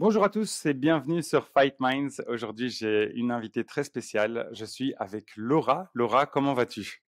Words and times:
Bonjour 0.00 0.24
à 0.24 0.30
tous 0.30 0.64
et 0.64 0.72
bienvenue 0.72 1.22
sur 1.22 1.46
Fight 1.48 1.74
Minds. 1.78 2.24
Aujourd'hui, 2.26 2.70
j'ai 2.70 3.12
une 3.16 3.30
invitée 3.30 3.64
très 3.64 3.84
spéciale. 3.84 4.48
Je 4.50 4.64
suis 4.64 4.94
avec 4.96 5.36
Laura. 5.36 5.90
Laura, 5.92 6.24
comment 6.24 6.54
vas-tu? 6.54 7.02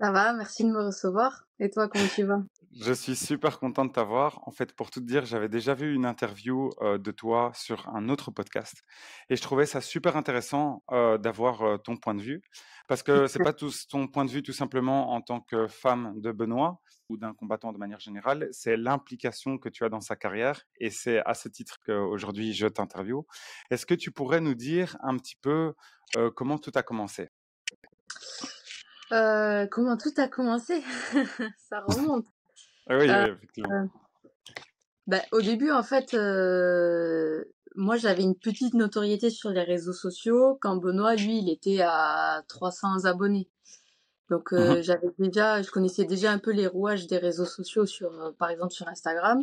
Ça 0.00 0.10
va, 0.10 0.32
merci 0.32 0.64
de 0.64 0.70
me 0.70 0.86
recevoir. 0.86 1.44
Et 1.60 1.68
toi, 1.68 1.86
comment 1.86 2.08
tu 2.14 2.22
vas? 2.22 2.42
Je 2.76 2.92
suis 2.92 3.16
super 3.16 3.58
content 3.58 3.86
de 3.86 3.92
t'avoir. 3.92 4.46
En 4.46 4.50
fait, 4.50 4.74
pour 4.74 4.90
tout 4.90 5.00
te 5.00 5.06
dire, 5.06 5.24
j'avais 5.24 5.48
déjà 5.48 5.74
vu 5.74 5.94
une 5.94 6.04
interview 6.04 6.70
euh, 6.82 6.98
de 6.98 7.10
toi 7.10 7.50
sur 7.54 7.88
un 7.88 8.08
autre 8.10 8.30
podcast 8.30 8.84
et 9.30 9.36
je 9.36 9.42
trouvais 9.42 9.64
ça 9.64 9.80
super 9.80 10.16
intéressant 10.16 10.82
euh, 10.92 11.16
d'avoir 11.16 11.62
euh, 11.62 11.78
ton 11.78 11.96
point 11.96 12.14
de 12.14 12.20
vue 12.20 12.42
parce 12.86 13.02
que 13.02 13.26
c'est 13.26 13.42
pas 13.42 13.54
tout 13.54 13.72
ton 13.90 14.06
point 14.06 14.24
de 14.24 14.30
vue 14.30 14.42
tout 14.42 14.52
simplement 14.52 15.12
en 15.12 15.22
tant 15.22 15.40
que 15.40 15.66
femme 15.66 16.20
de 16.20 16.30
Benoît, 16.30 16.80
ou 17.08 17.16
d'un 17.16 17.32
combattant 17.32 17.72
de 17.72 17.78
manière 17.78 18.00
générale, 18.00 18.48
c'est 18.52 18.76
l'implication 18.76 19.56
que 19.56 19.70
tu 19.70 19.84
as 19.84 19.88
dans 19.88 20.00
sa 20.00 20.14
carrière 20.14 20.62
et 20.78 20.90
c'est 20.90 21.20
à 21.24 21.32
ce 21.32 21.48
titre 21.48 21.78
qu'aujourd'hui 21.84 22.52
je 22.52 22.66
t'interviewe. 22.66 23.24
Est-ce 23.70 23.86
que 23.86 23.94
tu 23.94 24.10
pourrais 24.10 24.40
nous 24.40 24.54
dire 24.54 24.96
un 25.02 25.16
petit 25.16 25.36
peu 25.36 25.74
comment 26.34 26.58
tout 26.58 26.72
a 26.74 26.82
commencé? 26.82 27.30
Comment 29.10 29.96
tout 29.96 30.14
a 30.18 30.28
commencé? 30.28 30.82
Ça 31.58 31.80
remonte. 31.80 32.26
Ah 32.88 32.98
oui, 32.98 33.10
euh, 33.10 33.34
effectivement. 33.34 33.88
Bah, 35.06 35.22
au 35.32 35.40
début, 35.40 35.70
en 35.70 35.82
fait, 35.82 36.14
moi 37.74 37.96
j'avais 37.96 38.22
une 38.22 38.34
petite 38.34 38.74
notoriété 38.74 39.30
sur 39.30 39.50
les 39.50 39.62
réseaux 39.62 39.92
sociaux 39.92 40.58
quand 40.60 40.76
Benoît, 40.76 41.14
lui, 41.14 41.38
il 41.38 41.50
était 41.50 41.80
à 41.82 42.42
300 42.48 43.04
abonnés. 43.04 43.48
Donc 44.30 44.52
euh, 44.52 44.78
mmh 44.78 44.82
j'avais 44.82 45.08
déjà, 45.18 45.62
je 45.62 45.70
connaissais 45.70 46.04
déjà 46.04 46.30
un 46.30 46.38
peu 46.38 46.52
les 46.52 46.66
rouages 46.66 47.06
des 47.06 47.18
réseaux 47.18 47.46
sociaux 47.46 47.86
sur, 47.86 48.12
euh, 48.20 48.30
par 48.38 48.50
exemple 48.50 48.72
sur 48.72 48.86
Instagram, 48.88 49.42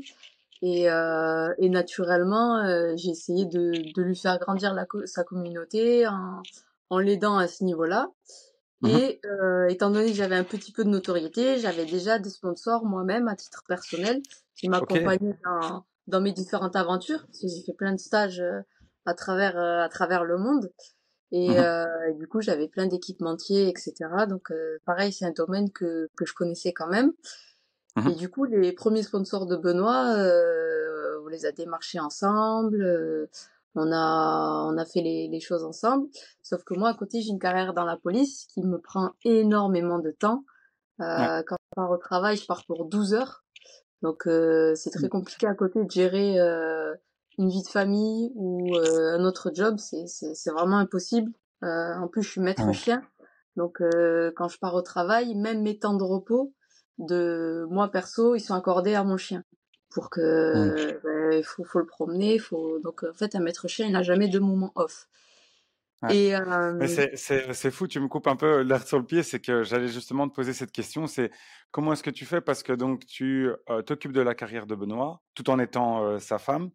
et, 0.62 0.90
euh, 0.90 1.54
et 1.58 1.70
naturellement 1.70 2.64
j'ai 2.96 3.10
essayé 3.10 3.46
de, 3.46 3.72
de 3.94 4.02
lui 4.04 4.16
faire 4.16 4.38
grandir 4.40 4.74
la, 4.74 4.86
sa 5.06 5.24
communauté 5.24 6.08
en, 6.08 6.42
en 6.90 7.00
l'aidant 7.00 7.38
à 7.38 7.48
ce 7.48 7.64
niveau-là. 7.64 8.12
Mmh 8.82 8.90
et 8.90 9.22
étant 9.70 9.90
donné 9.90 10.12
que 10.12 10.18
j'avais 10.18 10.36
un 10.36 10.44
petit 10.44 10.72
peu 10.72 10.84
de 10.84 10.90
notoriété, 10.90 11.60
j'avais 11.60 11.86
déjà 11.86 12.20
des 12.20 12.30
sponsors 12.30 12.86
moi-même 12.86 13.28
à 13.28 13.36
titre 13.36 13.64
personnel 13.68 14.22
qui 14.56 14.70
m'accompagnaient 14.70 15.40
dans, 15.44 15.86
dans 16.08 16.22
mes 16.22 16.34
différentes 16.34 16.76
aventures, 16.76 17.26
parce 17.26 17.40
que 17.40 17.48
j'ai 17.48 17.64
fait 17.66 17.74
plein 17.74 17.94
de 17.94 18.00
stages 18.00 18.44
à 19.06 19.14
travers 19.14 19.58
à 19.58 19.90
travers 19.90 20.24
le 20.24 20.38
monde. 20.38 20.72
Et, 21.32 21.50
mmh 21.50 21.58
euh, 21.58 22.14
du 22.14 22.28
coup, 22.28 22.42
j'avais 22.42 22.68
plein 22.68 22.88
d'équipementiers, 22.88 23.68
etc. 23.68 23.94
Donc, 24.30 24.52
euh, 24.52 24.78
pareil, 24.86 25.12
c'est 25.12 25.26
un 25.26 25.32
domaine 25.32 25.72
que, 25.72 26.10
que 26.16 26.26
je 26.26 26.34
connaissais 26.34 26.72
quand 26.72 26.88
même. 26.88 27.12
Mmh 27.96 28.10
et 28.10 28.16
du 28.16 28.30
coup, 28.30 28.46
les 28.46 28.72
premiers 28.74 29.04
sponsors 29.04 29.46
de 29.46 29.56
Benoît, 29.56 30.16
euh, 30.18 31.20
on 31.24 31.28
les 31.28 31.46
a 31.46 31.52
démarchés 31.52 32.00
ensemble. 32.00 33.30
Euh, 33.76 33.82
on 33.82 33.92
a, 33.92 34.72
on 34.72 34.78
a 34.78 34.86
fait 34.86 35.02
les, 35.02 35.28
les 35.28 35.40
choses 35.40 35.64
ensemble. 35.64 36.08
Sauf 36.42 36.64
que 36.64 36.74
moi, 36.74 36.90
à 36.90 36.94
côté, 36.94 37.22
j'ai 37.22 37.30
une 37.30 37.40
carrière 37.40 37.74
dans 37.74 37.86
la 37.86 37.98
police 37.98 38.46
qui 38.54 38.62
me 38.62 38.80
prend 38.80 39.12
énormément 39.24 40.00
de 40.00 40.12
temps. 40.12 40.44
Euh, 41.02 41.44
Quand 41.46 41.58
je 41.60 41.76
pars 41.76 41.92
au 41.92 41.98
travail, 41.98 42.38
je 42.38 42.46
pars 42.46 42.66
pour 42.66 42.86
12 42.86 43.14
heures. 43.14 43.44
Donc, 44.02 44.28
euh, 44.28 44.76
c'est 44.76 44.92
très 44.92 45.08
mmh. 45.08 45.10
compliqué 45.10 45.48
à 45.48 45.56
côté 45.56 45.84
de 45.84 45.92
gérer 45.92 46.40
une 47.38 47.50
vie 47.50 47.64
de 47.64 47.68
famille 47.68 48.32
ou 48.36 48.76
euh, 48.76 49.18
un 49.18 49.26
autre 49.26 49.52
job, 49.54 49.78
c'est 49.78 50.52
vraiment 50.52 50.78
impossible. 50.78 51.32
Euh, 51.64 51.96
en 51.96 52.08
plus, 52.08 52.24
je 52.24 52.32
suis 52.32 52.42
maître 52.42 52.72
chien, 52.74 53.02
donc 53.56 53.82
euh, 53.82 54.32
quand 54.36 54.48
je 54.48 54.58
pars 54.60 54.76
au 54.76 54.82
travail, 54.82 55.36
même 55.36 55.62
mes 55.62 55.78
temps 55.78 55.96
de 55.96 56.04
repos 56.04 56.54
de 56.98 57.66
moi 57.70 57.90
perso, 57.90 58.36
ils 58.36 58.42
sont 58.42 58.54
accordés 58.54 58.94
à 58.94 59.04
mon 59.04 59.18
chien 59.18 59.44
pour 59.96 60.10
que 60.10 61.00
il 61.32 61.44
faut, 61.44 61.64
faut 61.64 61.80
le 61.80 61.86
promener, 61.86 62.38
faut 62.38 62.80
donc 62.80 63.04
en 63.04 63.14
fait 63.14 63.34
un 63.34 63.40
maître 63.40 63.70
chien 63.70 63.86
il 63.88 63.94
n'a 63.94 64.04
jamais 64.04 64.28
de 64.28 64.40
moment 64.40 64.74
off. 64.76 65.08
Et 66.10 66.36
c'est 67.16 67.72
fou, 67.72 67.88
tu 67.88 68.02
me 68.02 68.10
coupes 68.10 68.28
un 68.28 68.36
peu 68.36 68.60
l'air 68.60 68.86
sur 68.86 69.00
le 69.00 69.06
pied, 69.06 69.24
c'est 69.24 69.40
que 69.40 69.64
j'allais 69.64 69.88
justement 69.88 70.28
te 70.28 70.36
poser 70.36 70.52
cette 70.52 70.74
question, 70.74 71.08
c'est 71.08 71.32
comment 71.72 71.94
est-ce 71.94 72.04
que 72.04 72.10
tu 72.10 72.26
fais? 72.26 72.42
Parce 72.42 72.62
que 72.62 72.74
donc 72.74 73.06
tu 73.08 73.50
t'occupes 73.86 74.12
de 74.12 74.22
la 74.22 74.36
carrière 74.36 74.68
de 74.68 74.76
Benoît 74.76 75.22
tout 75.34 75.50
en 75.50 75.58
étant 75.60 76.20
sa 76.20 76.40
femme 76.40 76.72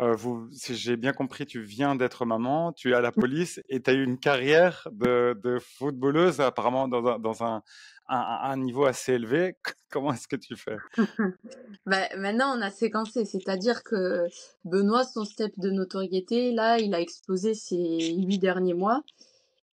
euh, 0.00 0.14
vous, 0.14 0.48
si 0.52 0.76
j'ai 0.76 0.96
bien 0.96 1.12
compris, 1.12 1.44
tu 1.44 1.60
viens 1.60 1.94
d'être 1.94 2.24
maman, 2.24 2.72
tu 2.72 2.92
es 2.92 2.94
à 2.94 3.02
la 3.02 3.10
mmh. 3.10 3.20
police 3.20 3.60
et 3.68 3.82
tu 3.82 3.90
as 3.90 3.92
eu 3.92 4.02
une 4.02 4.18
carrière 4.18 4.88
de, 4.92 5.38
de 5.42 5.58
footballeuse 5.58 6.40
apparemment 6.40 6.88
dans 6.88 7.06
un, 7.06 7.18
dans 7.18 7.42
un, 7.42 7.62
un, 8.10 8.56
niveau 8.56 8.84
assez 8.84 9.14
élevé. 9.14 9.56
Comment 9.90 10.12
est-ce 10.12 10.28
que 10.28 10.36
tu 10.36 10.56
fais? 10.56 10.76
Bah, 11.86 12.08
Maintenant, 12.16 12.56
on 12.56 12.60
a 12.60 12.70
séquencé, 12.70 13.24
c'est-à-dire 13.24 13.82
que 13.82 14.26
Benoît, 14.64 15.04
son 15.04 15.24
step 15.24 15.52
de 15.58 15.70
notoriété, 15.70 16.52
là, 16.52 16.78
il 16.78 16.94
a 16.94 17.00
explosé 17.00 17.54
ces 17.54 18.14
huit 18.14 18.38
derniers 18.38 18.74
mois. 18.74 19.02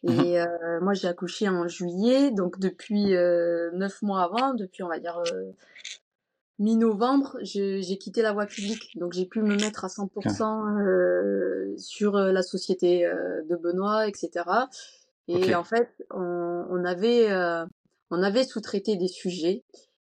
Et 0.03 0.39
euh, 0.39 0.45
moi, 0.81 0.93
j'ai 0.93 1.07
accouché 1.07 1.49
en 1.49 1.67
juillet, 1.67 2.31
donc 2.31 2.59
depuis 2.59 3.15
euh, 3.15 3.71
neuf 3.73 4.01
mois 4.01 4.23
avant, 4.23 4.53
depuis 4.53 4.83
on 4.83 4.87
va 4.87 4.99
dire 4.99 5.17
euh, 5.17 5.51
mi-novembre, 6.59 7.37
j'ai 7.41 7.97
quitté 7.97 8.21
la 8.21 8.31
voie 8.31 8.45
publique, 8.45 8.97
donc 8.97 9.13
j'ai 9.13 9.25
pu 9.25 9.41
me 9.41 9.55
mettre 9.55 9.85
à 9.85 9.87
100% 9.87 10.79
euh, 10.79 11.75
sur 11.77 12.13
la 12.17 12.41
société 12.41 13.09
de 13.49 13.55
Benoît, 13.55 14.07
etc. 14.07 14.45
Et 15.27 15.55
en 15.55 15.63
fait, 15.63 15.89
on, 16.11 16.65
on 16.69 16.85
avait 16.85 17.27
on 18.11 18.23
avait 18.23 18.43
sous-traité 18.43 18.95
des 18.95 19.07
sujets 19.07 19.63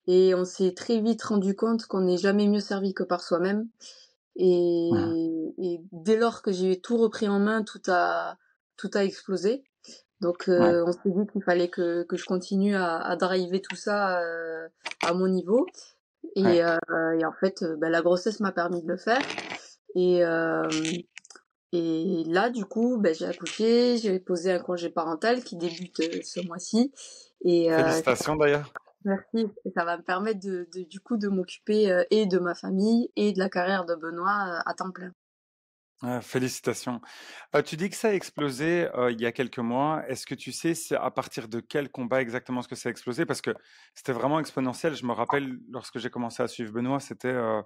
et 0.07 0.33
on 0.35 0.45
s'est 0.45 0.73
très 0.73 0.99
vite 0.99 1.23
rendu 1.23 1.55
compte 1.55 1.85
qu'on 1.85 2.01
n'est 2.01 2.17
jamais 2.17 2.47
mieux 2.47 2.59
servi 2.59 2.93
que 2.93 3.03
par 3.03 3.21
soi-même. 3.21 3.67
Et, 4.35 4.89
et, 5.57 5.81
dès 5.91 6.15
lors 6.15 6.41
que 6.41 6.51
j'ai 6.51 6.79
tout 6.79 6.97
repris 6.97 7.27
en 7.27 7.39
main, 7.39 7.63
tout 7.63 7.81
a 7.87 8.37
tout 8.77 8.91
a 8.93 9.03
explosé. 9.03 9.63
Donc 10.21 10.45
on 10.47 10.91
s'est 10.91 11.09
dit 11.09 11.27
qu'il 11.31 11.43
fallait 11.43 11.69
que, 11.69 12.03
que 12.03 12.15
je 12.17 12.25
continue 12.25 12.75
à, 12.75 12.97
à 12.97 13.15
driver 13.15 13.61
tout 13.61 13.75
ça 13.75 14.21
à 15.03 15.13
mon 15.13 15.27
niveau. 15.27 15.65
Et, 16.35 16.63
euh, 16.63 16.77
et 17.19 17.25
en 17.25 17.33
fait, 17.33 17.63
euh, 17.63 17.75
bah, 17.77 17.89
la 17.89 18.01
grossesse 18.01 18.39
m'a 18.39 18.51
permis 18.51 18.83
de 18.83 18.87
le 18.87 18.97
faire. 18.97 19.21
Et, 19.95 20.23
euh, 20.23 20.69
et 21.71 22.23
là, 22.27 22.49
du 22.49 22.65
coup, 22.65 22.97
bah, 22.99 23.13
j'ai 23.13 23.25
accouché, 23.25 23.97
j'ai 23.97 24.19
posé 24.19 24.51
un 24.51 24.59
congé 24.59 24.89
parental 24.89 25.43
qui 25.43 25.55
débute 25.55 25.99
euh, 25.99 26.19
ce 26.23 26.45
mois-ci. 26.45 26.91
Et, 27.47 27.69
Félicitations 27.69 28.35
d'ailleurs. 28.35 28.71
Merci. 29.05 29.47
Et 29.65 29.71
ça 29.75 29.85
va 29.85 29.97
me 29.97 30.03
permettre 30.03 30.39
de, 30.39 30.67
de 30.75 30.83
du 30.83 30.99
coup 30.99 31.17
de 31.17 31.29
m'occuper 31.29 32.03
et 32.11 32.25
de 32.25 32.39
ma 32.39 32.55
famille 32.55 33.09
et 33.15 33.31
de 33.31 33.39
la 33.39 33.49
carrière 33.49 33.85
de 33.85 33.95
Benoît 33.95 34.61
à 34.65 34.73
temps 34.73 34.91
plein. 34.91 35.11
Ah, 36.03 36.21
félicitations. 36.21 37.01
Euh, 37.55 37.63
tu 37.63 37.75
dis 37.75 37.89
que 37.89 37.95
ça 37.95 38.09
a 38.09 38.13
explosé 38.13 38.87
euh, 38.93 39.11
il 39.11 39.19
y 39.19 39.25
a 39.25 39.31
quelques 39.31 39.57
mois. 39.57 40.03
Est-ce 40.07 40.27
que 40.27 40.35
tu 40.35 40.51
sais 40.51 40.75
à 40.95 41.09
partir 41.09 41.47
de 41.47 41.59
quel 41.59 41.89
combat 41.89 42.21
exactement 42.21 42.61
ce 42.61 42.67
que 42.67 42.75
ça 42.75 42.89
a 42.89 42.91
explosé? 42.91 43.25
Parce 43.25 43.41
que 43.41 43.49
c'était 43.95 44.11
vraiment 44.11 44.39
exponentiel. 44.39 44.93
Je 44.95 45.05
me 45.07 45.11
rappelle 45.13 45.57
lorsque 45.71 45.97
j'ai 45.97 46.11
commencé 46.11 46.43
à 46.43 46.47
suivre 46.47 46.71
Benoît, 46.71 46.99
c'était 46.99 47.29
euh, 47.29 47.63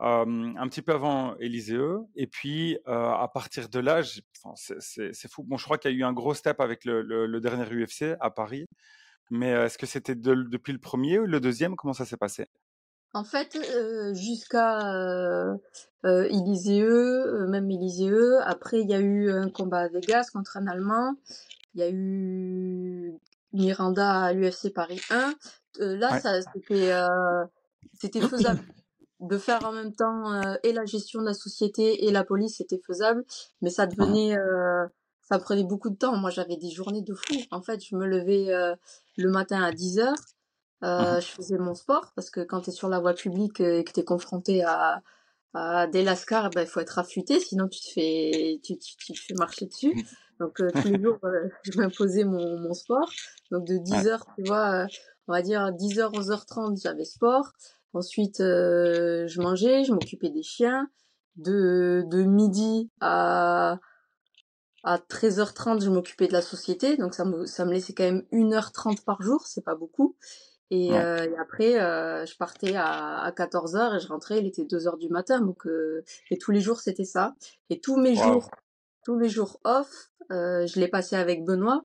un 0.00 0.68
petit 0.68 0.82
peu 0.82 0.92
avant 0.92 1.36
Élisée. 1.36 1.78
Et 2.16 2.26
puis 2.26 2.78
à 2.84 3.28
partir 3.32 3.68
de 3.68 3.78
là, 3.78 4.02
c'est 4.56 5.30
fou. 5.30 5.44
Bon, 5.44 5.56
je 5.56 5.64
crois 5.64 5.78
qu'il 5.78 5.92
y 5.92 5.94
a 5.94 5.96
eu 5.96 6.02
un 6.04 6.12
gros 6.12 6.34
step 6.34 6.60
avec 6.60 6.84
le, 6.84 7.02
le, 7.02 7.40
dernier 7.40 7.64
UFC 7.64 8.16
à 8.18 8.30
Paris. 8.30 8.66
Mais 9.30 9.50
est-ce 9.50 9.78
que 9.78 9.86
c'était 9.86 10.14
depuis 10.14 10.72
le 10.72 10.78
premier 10.78 11.18
ou 11.18 11.26
le 11.26 11.40
deuxième? 11.40 11.76
Comment 11.76 11.92
ça 11.92 12.04
s'est 12.04 12.16
passé? 12.16 12.46
En 13.14 13.24
fait, 13.24 13.56
euh, 13.56 14.12
jusqu'à 14.14 14.94
euh, 14.94 15.56
même 16.04 17.70
Élisée, 17.70 18.12
après 18.44 18.80
il 18.80 18.88
y 18.88 18.94
a 18.94 19.00
eu 19.00 19.30
un 19.30 19.48
combat 19.50 19.80
à 19.80 19.88
Vegas 19.88 20.28
contre 20.32 20.58
un 20.58 20.66
Allemand, 20.66 21.14
il 21.74 21.80
y 21.80 21.82
a 21.84 21.90
eu 21.90 23.14
Miranda 23.52 24.24
à 24.24 24.32
l'UFC 24.32 24.72
Paris 24.74 25.00
1. 25.10 25.34
là, 25.78 26.20
ça 26.20 26.40
c'était 26.42 26.92
c'était 27.98 28.20
faisable. 28.20 28.60
De 29.20 29.36
faire 29.36 29.64
en 29.64 29.72
même 29.72 29.96
temps 29.96 30.40
et 30.62 30.72
la 30.72 30.84
gestion 30.84 31.20
de 31.20 31.26
la 31.26 31.34
société 31.34 32.04
et 32.06 32.12
la 32.12 32.22
police, 32.22 32.58
c'était 32.58 32.80
faisable, 32.86 33.24
mais 33.60 33.68
ça 33.68 33.88
devenait 33.88 34.36
ça 35.28 35.38
prenait 35.38 35.64
beaucoup 35.64 35.90
de 35.90 35.96
temps. 35.96 36.16
Moi, 36.16 36.30
j'avais 36.30 36.56
des 36.56 36.70
journées 36.70 37.02
de 37.02 37.14
fou. 37.14 37.36
En 37.50 37.62
fait, 37.62 37.84
je 37.84 37.96
me 37.96 38.06
levais 38.06 38.48
le 39.16 39.30
matin 39.30 39.62
à 39.62 39.72
10 39.72 39.98
heures 39.98 40.14
euh, 40.84 41.16
mmh 41.16 41.20
je 41.20 41.26
faisais 41.26 41.58
mon 41.58 41.74
sport 41.74 42.12
parce 42.14 42.30
que 42.30 42.40
quand 42.40 42.60
tu 42.60 42.70
es 42.70 42.72
sur 42.72 42.88
la 42.88 43.00
voie 43.00 43.14
publique 43.14 43.60
et 43.60 43.82
que 43.82 43.92
tu 43.92 44.00
es 44.00 44.04
confronté 44.04 44.62
à, 44.62 45.02
à 45.54 45.88
des 45.88 46.04
lascars, 46.04 46.50
ben, 46.50 46.62
il 46.62 46.68
faut 46.68 46.80
être 46.80 46.98
affûté, 47.00 47.40
sinon 47.40 47.66
tu 47.68 47.80
te 47.80 47.88
fais, 47.88 48.60
tu, 48.62 48.78
tu, 48.78 48.96
tu 48.96 49.12
te 49.12 49.18
fais 49.18 49.34
marcher 49.34 49.66
dessus. 49.66 49.94
Mmh. 49.94 50.02
Donc 50.38 50.60
euh, 50.60 50.70
tous 50.70 50.88
les 50.88 51.02
jours, 51.02 51.18
euh, 51.24 51.48
je 51.64 51.76
m'imposais 51.78 52.24
mon, 52.24 52.60
mon 52.60 52.74
sport. 52.74 53.10
Donc 53.50 53.66
de 53.66 53.74
10h, 53.74 54.20
tu 54.36 54.44
vois, 54.44 54.86
on 55.26 55.32
va 55.32 55.42
dire 55.42 55.62
10h, 55.72 56.12
11h30, 56.12 56.80
j'avais 56.80 57.04
sport. 57.04 57.50
Ensuite, 57.92 58.38
je 58.38 59.40
mangeais, 59.40 59.82
je 59.82 59.92
m'occupais 59.92 60.30
des 60.30 60.42
chiens. 60.42 60.88
De, 61.36 62.04
de 62.08 62.24
midi 62.24 62.90
à, 63.00 63.78
à 64.84 64.98
13h30, 64.98 65.82
je 65.82 65.90
m'occupais 65.90 66.28
de 66.28 66.32
la 66.32 66.42
société. 66.42 66.96
Donc 66.96 67.14
ça 67.14 67.24
me, 67.24 67.46
ça 67.46 67.64
me 67.64 67.72
laissait 67.72 67.92
quand 67.92 68.04
même 68.04 68.24
1h30 68.32 69.04
par 69.04 69.22
jour, 69.22 69.46
c'est 69.46 69.64
pas 69.64 69.74
beaucoup. 69.74 70.16
Et, 70.70 70.92
euh, 70.92 71.26
après, 71.40 71.80
euh, 71.80 72.26
je 72.26 72.36
partais 72.36 72.74
à, 72.76 73.20
à 73.20 73.30
14h 73.30 73.96
et 73.96 74.00
je 74.00 74.08
rentrais, 74.08 74.38
il 74.40 74.46
était 74.46 74.64
2h 74.64 74.98
du 74.98 75.08
matin. 75.08 75.40
Donc, 75.40 75.66
euh, 75.66 76.04
et 76.30 76.36
tous 76.36 76.50
les 76.50 76.60
jours, 76.60 76.80
c'était 76.80 77.04
ça. 77.04 77.34
Et 77.70 77.80
tous 77.80 77.96
mes 77.96 78.14
jours, 78.14 78.50
tous 79.04 79.18
les 79.18 79.28
jours 79.28 79.60
off, 79.64 80.10
euh, 80.30 80.66
je 80.66 80.78
l'ai 80.78 80.88
passé 80.88 81.16
avec 81.16 81.44
Benoît. 81.44 81.82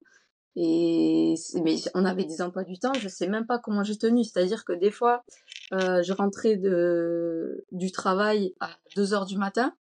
Et 0.56 1.34
mais 1.64 1.78
on 1.96 2.06
avait 2.06 2.26
des 2.26 2.42
emplois 2.42 2.64
du 2.64 2.78
temps, 2.78 2.94
je 2.94 3.10
sais 3.10 3.28
même 3.28 3.48
pas 3.48 3.58
comment 3.58 3.84
j'ai 3.84 3.98
tenu. 3.98 4.24
C'est-à-dire 4.24 4.66
que 4.66 4.74
des 4.74 4.92
fois, 4.92 5.24
euh, 5.72 6.04
je 6.04 6.14
rentrais 6.14 6.58
de, 6.58 7.66
du 7.72 7.92
travail 7.92 8.54
à 8.60 8.70
2 8.96 9.14
heures 9.16 9.26
du 9.26 9.38
matin 9.38 9.74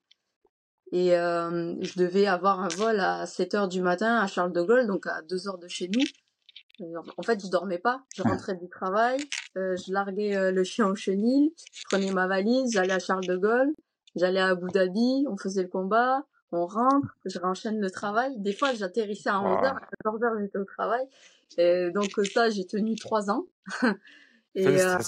et 0.92 1.16
euh, 1.16 1.74
je 1.80 1.98
devais 1.98 2.26
avoir 2.26 2.60
un 2.60 2.68
vol 2.68 3.00
à 3.00 3.24
7 3.24 3.54
heures 3.54 3.68
du 3.68 3.80
matin 3.80 4.16
à 4.16 4.26
Charles 4.26 4.52
de 4.52 4.60
Gaulle, 4.60 4.86
donc 4.86 5.06
à 5.06 5.22
2 5.22 5.48
heures 5.48 5.58
de 5.58 5.66
chez 5.66 5.88
nous. 5.88 6.04
En 7.16 7.22
fait, 7.22 7.42
je 7.42 7.48
dormais 7.48 7.78
pas. 7.78 8.02
Je 8.14 8.22
rentrais 8.22 8.56
du 8.56 8.68
travail, 8.68 9.18
euh, 9.56 9.74
je 9.76 9.92
larguais 9.92 10.36
euh, 10.36 10.50
le 10.50 10.64
chien 10.64 10.86
au 10.86 10.94
chenil, 10.94 11.52
je 11.72 11.82
prenais 11.90 12.12
ma 12.12 12.26
valise, 12.26 12.72
j'allais 12.72 12.92
à 12.92 12.98
Charles 12.98 13.26
de 13.26 13.36
Gaulle, 13.36 13.72
j'allais 14.16 14.40
à 14.40 14.48
Abu 14.48 14.68
Dhabi, 14.68 15.24
on 15.28 15.36
faisait 15.38 15.62
le 15.62 15.68
combat, 15.68 16.26
on 16.50 16.66
rentre, 16.66 17.16
je 17.24 17.38
renchaîne 17.38 17.80
le 17.80 17.90
travail. 17.90 18.34
Des 18.38 18.52
fois, 18.52 18.74
j'atterrissais 18.74 19.30
à 19.30 19.36
11h, 19.36 19.64
à 19.64 19.80
14h, 20.04 20.40
j'étais 20.40 20.58
au 20.58 20.64
travail. 20.64 21.06
Et 21.56 21.90
donc 21.90 22.10
ça, 22.34 22.50
j'ai 22.50 22.66
tenu 22.66 22.96
trois 22.96 23.30
ans. 23.30 23.46
et, 24.54 24.66
euh, 24.66 24.98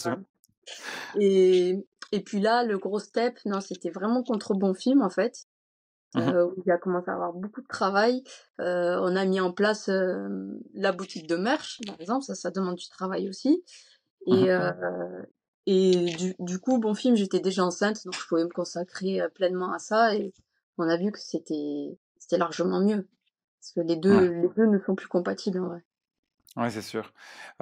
et, 1.19 1.84
et 2.12 2.20
puis 2.20 2.40
là, 2.40 2.64
le 2.64 2.78
gros 2.78 3.00
step, 3.00 3.38
non, 3.44 3.60
c'était 3.60 3.90
vraiment 3.90 4.22
contre 4.22 4.54
bon 4.54 4.72
film, 4.72 5.02
en 5.02 5.10
fait. 5.10 5.46
Mmh 6.14 6.20
euh, 6.20 6.46
où 6.46 6.55
il 6.64 6.70
a 6.70 6.78
commencé 6.78 7.11
à 7.11 7.14
avoir 7.14 7.32
beaucoup 7.32 7.61
de 7.61 7.66
travail. 7.66 8.22
Euh, 8.61 8.99
on 9.02 9.16
a 9.16 9.25
mis 9.25 9.40
en 9.40 9.52
place 9.52 9.88
euh, 9.88 10.28
la 10.72 10.93
boutique 10.93 11.26
de 11.28 11.37
merch, 11.37 11.81
par 11.87 12.00
exemple, 12.00 12.25
ça, 12.25 12.34
ça 12.37 12.50
demande 12.50 12.76
du 12.76 12.88
travail 12.88 13.28
aussi. 13.28 13.64
Mmh 14.26 14.34
Et, 14.34 14.50
euh, 14.50 15.22
et 15.66 16.14
du, 16.16 16.34
du 16.38 16.58
coup, 16.58 16.78
bon 16.78 16.94
film, 16.94 17.16
j'étais 17.16 17.40
déjà 17.40 17.64
enceinte, 17.64 18.05
donc 18.05 18.14
je 18.14 18.26
pouvais 18.28 18.44
me 18.44 18.50
consacrer 18.50 19.20
euh, 19.20 19.28
pleinement 19.28 19.72
à 19.72 19.78
ça. 19.78 20.14
Et 20.14 20.32
on 20.78 20.88
a 20.88 20.96
vu 20.96 21.11
que 21.11 21.19
c'était 21.19 21.99
c'était 22.19 22.38
largement 22.38 22.81
mieux 22.81 23.08
parce 23.60 23.72
que 23.75 23.81
les 23.81 23.96
deux 23.96 24.31
les 24.43 24.49
deux 24.56 24.67
ne 24.67 24.78
sont 24.78 24.94
plus 24.94 25.08
compatibles 25.08 25.58
en 25.58 25.69
vrai. 25.69 25.84
Ouais, 26.56 26.71
c'est 26.71 26.83
sûr. 26.83 27.12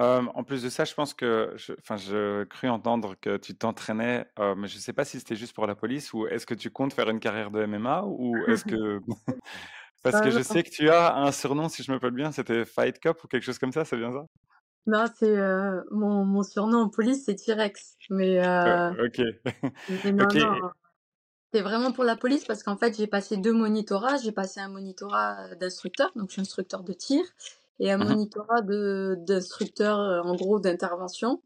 Euh, 0.01 0.21
en 0.35 0.43
plus 0.43 0.61
de 0.61 0.69
ça, 0.69 0.85
je 0.85 0.93
pense 0.93 1.15
que, 1.15 1.53
je, 1.55 1.73
enfin, 1.79 1.97
je 1.97 2.43
cru 2.43 2.69
entendre 2.69 3.15
que 3.19 3.37
tu 3.37 3.57
t'entraînais, 3.57 4.27
euh, 4.37 4.53
mais 4.53 4.67
je 4.67 4.77
sais 4.77 4.93
pas 4.93 5.03
si 5.03 5.17
c'était 5.17 5.35
juste 5.35 5.53
pour 5.55 5.65
la 5.65 5.73
police 5.75 6.13
ou 6.13 6.27
est-ce 6.27 6.45
que 6.45 6.53
tu 6.53 6.69
comptes 6.69 6.93
faire 6.93 7.09
une 7.09 7.19
carrière 7.19 7.49
de 7.49 7.63
MMA 7.63 8.03
ou 8.05 8.45
est-ce 8.45 8.63
que, 8.65 8.99
parce 10.03 10.21
que 10.21 10.31
je 10.31 10.41
sais 10.43 10.63
que 10.63 10.69
tu 10.69 10.89
as 10.89 11.15
un 11.17 11.31
surnom, 11.31 11.69
si 11.69 11.83
je 11.83 11.91
me 11.91 11.97
rappelle 11.97 12.11
bien, 12.11 12.31
c'était 12.31 12.65
Fight 12.65 12.99
Cop 12.99 13.23
ou 13.23 13.27
quelque 13.27 13.43
chose 13.43 13.59
comme 13.59 13.71
ça, 13.73 13.85
c'est 13.85 13.97
bien 13.97 14.11
ça? 14.11 14.25
Non, 14.85 15.05
c'est 15.17 15.37
euh, 15.37 15.81
mon, 15.91 16.25
mon 16.25 16.43
surnom 16.43 16.79
en 16.83 16.89
police, 16.89 17.23
c'est 17.25 17.35
T-Rex. 17.35 17.95
Mais, 18.09 18.39
Euh, 18.67 18.71
euh, 18.71 18.93
ok. 19.05 19.21
mais 19.87 20.11
non, 20.13 20.33
Ok. 20.33 20.35
non. 20.35 20.71
C'est 21.53 21.61
vraiment 21.61 21.91
pour 21.93 22.03
la 22.03 22.17
police 22.17 22.45
parce 22.45 22.63
qu'en 22.63 22.77
fait, 22.77 22.97
j'ai 22.97 23.07
passé 23.07 23.37
deux 23.37 23.53
monitorats. 23.53 24.17
J'ai 24.17 24.31
passé 24.33 24.59
un 24.59 24.69
monitorat 24.69 25.51
euh, 25.51 25.55
d'instructeur, 25.55 26.11
donc 26.15 26.29
je 26.29 26.33
suis 26.33 26.41
instructeur 26.41 26.83
de 26.83 26.93
tir, 26.93 27.23
et 27.79 27.91
un 27.91 27.97
Mhm, 27.97 28.15
monitorat 28.15 28.61
de 28.61 29.15
d'instructeur, 29.19 29.99
euh, 29.99 30.21
en 30.21 30.35
gros, 30.35 30.59
d'intervention. 30.59 31.41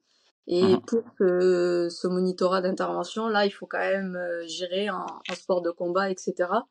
Et 0.48 0.78
mhm, 0.78 0.88
pour 0.88 1.04
ce, 1.20 1.90
ce 1.92 2.08
monitorat 2.08 2.62
d'intervention, 2.62 3.28
là, 3.28 3.46
il 3.46 3.52
faut 3.52 3.68
quand 3.68 3.80
même 3.80 4.16
euh, 4.16 4.46
gérer 4.48 4.90
en, 4.90 5.06
en 5.28 5.36
sport 5.36 5.62
de 5.62 5.72
combat, 5.72 6.10
etc. 6.10 6.66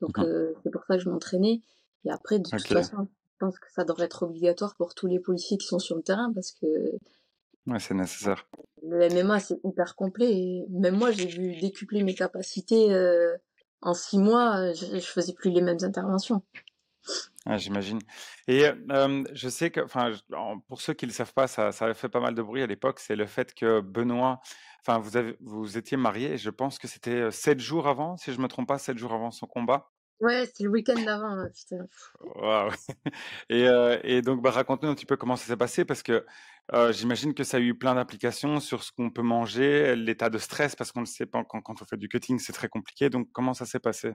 Donc, 0.00 0.18
mhm. 0.18 0.24
euh, 0.24 0.52
c'est 0.62 0.70
pour 0.70 0.84
ça 0.86 0.96
que 0.96 1.02
je 1.02 1.08
m'entraînais. 1.10 1.62
Et 2.04 2.10
après, 2.10 2.38
de 2.38 2.50
toute 2.50 2.70
façon, 2.70 2.96
je 3.32 3.36
pense 3.46 3.58
que 3.58 3.66
ça 3.72 3.84
devrait 3.84 4.04
être 4.06 4.24
obligatoire 4.24 4.74
pour 4.76 4.94
tous 4.94 5.06
les 5.06 5.20
policiers 5.20 5.56
qui 5.58 5.66
sont 5.66 5.78
sur 5.78 5.96
le 5.96 6.02
terrain 6.02 6.32
parce 6.34 6.52
que 6.52 6.66
Ouais, 7.66 7.78
c'est 7.78 7.92
nécessaire. 7.94 8.46
le 8.82 9.02
MMA, 9.06 9.40
c'est 9.40 9.58
hyper 9.64 9.96
complet. 9.96 10.30
Et 10.32 10.66
même 10.70 10.96
moi, 10.96 11.10
j'ai 11.10 11.26
vu 11.26 11.56
décupler 11.56 12.02
mes 12.02 12.14
capacités 12.14 12.92
euh, 12.92 13.36
en 13.80 13.94
six 13.94 14.18
mois. 14.18 14.56
euh, 14.58 14.74
Je, 14.74 14.86
je 14.98 15.06
faisais 15.06 15.32
plus 15.32 15.50
les 15.50 15.62
mêmes 15.62 15.78
interventions. 15.82 16.42
Ah, 17.46 17.58
j'imagine. 17.58 17.98
Et 18.48 18.64
euh, 18.90 19.22
je 19.34 19.48
sais 19.50 19.70
que, 19.70 19.80
enfin, 19.80 20.12
pour 20.66 20.80
ceux 20.80 20.94
qui 20.94 21.04
ne 21.04 21.10
le 21.10 21.14
savent 21.14 21.34
pas, 21.34 21.46
ça, 21.46 21.72
ça 21.72 21.84
avait 21.84 21.94
fait 21.94 22.08
pas 22.08 22.20
mal 22.20 22.34
de 22.34 22.42
bruit 22.42 22.62
à 22.62 22.66
l'époque. 22.66 23.00
C'est 23.00 23.16
le 23.16 23.26
fait 23.26 23.54
que 23.54 23.80
Benoît, 23.80 24.40
enfin, 24.80 24.98
vous 24.98 25.16
avez, 25.18 25.36
vous 25.40 25.76
étiez 25.76 25.98
mariés. 25.98 26.32
Et 26.32 26.38
je 26.38 26.48
pense 26.50 26.78
que 26.78 26.88
c'était 26.88 27.30
sept 27.30 27.60
jours 27.60 27.86
avant, 27.86 28.16
si 28.16 28.32
je 28.32 28.40
me 28.40 28.48
trompe 28.48 28.68
pas, 28.68 28.78
sept 28.78 28.96
jours 28.96 29.12
avant 29.12 29.30
son 29.30 29.46
combat. 29.46 29.90
Ouais, 30.20 30.46
c'était 30.46 30.64
le 30.64 30.70
week-end 30.70 31.02
d'avant. 31.04 31.46
putain. 31.52 31.86
Et, 33.50 33.68
euh, 33.68 33.98
et 34.04 34.22
donc, 34.22 34.42
bah, 34.42 34.50
raconte-nous 34.50 34.88
un 34.88 34.94
petit 34.94 35.06
peu 35.06 35.16
comment 35.16 35.36
ça 35.36 35.46
s'est 35.46 35.56
passé, 35.56 35.84
parce 35.84 36.02
que 36.02 36.24
euh, 36.72 36.92
j'imagine 36.92 37.34
que 37.34 37.44
ça 37.44 37.58
a 37.58 37.60
eu 37.60 37.76
plein 37.76 37.94
d'implications 37.94 38.60
sur 38.60 38.82
ce 38.84 38.92
qu'on 38.92 39.10
peut 39.10 39.22
manger, 39.22 39.96
l'état 39.96 40.30
de 40.30 40.38
stress, 40.38 40.76
parce 40.76 40.92
qu'on 40.92 41.00
ne 41.02 41.06
sait 41.06 41.26
pas 41.26 41.44
quand, 41.44 41.60
quand 41.60 41.82
on 41.82 41.84
fait 41.84 41.96
du 41.98 42.08
cutting, 42.08 42.38
c'est 42.38 42.52
très 42.54 42.68
compliqué. 42.68 43.10
Donc, 43.10 43.28
comment 43.32 43.54
ça 43.54 43.66
s'est 43.66 43.80
passé? 43.80 44.14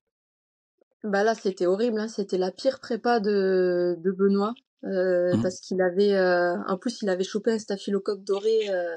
Bah 1.03 1.23
là, 1.23 1.33
c'était 1.35 1.65
horrible. 1.65 1.99
Hein. 1.99 2.07
C'était 2.07 2.37
la 2.37 2.51
pire 2.51 2.79
prépa 2.79 3.19
de, 3.19 3.95
de 3.99 4.11
Benoît. 4.11 4.53
Euh, 4.85 5.35
Mhm. 5.35 5.41
parce 5.43 5.59
qu'il 5.59 5.81
avait, 5.81 6.13
euh, 6.15 6.55
en 6.67 6.77
plus, 6.77 7.01
il 7.01 7.09
avait 7.09 7.25
chopé 7.25 7.51
un 7.51 7.59
staphylocoque 7.59 8.23
doré 8.23 8.69
euh, 8.69 8.95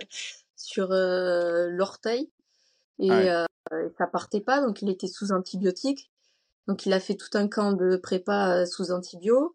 sur 0.57 0.93
euh, 0.93 1.69
l'orteil 1.71 2.31
et, 3.01 3.11
Ouais. 3.11 3.29
euh, 3.31 3.45
ça 3.99 4.07
partait 4.07 4.41
pas, 4.41 4.61
donc 4.61 4.83
il 4.83 4.91
était 4.91 5.09
sous 5.09 5.33
antibiotiques. 5.33 6.11
Donc 6.69 6.87
il 6.87 6.93
a 6.93 7.01
fait 7.01 7.17
tout 7.17 7.31
un 7.35 7.49
camp 7.49 7.73
de 7.73 7.97
prépa 7.97 8.67
sous 8.67 8.93
antibio. 8.93 9.55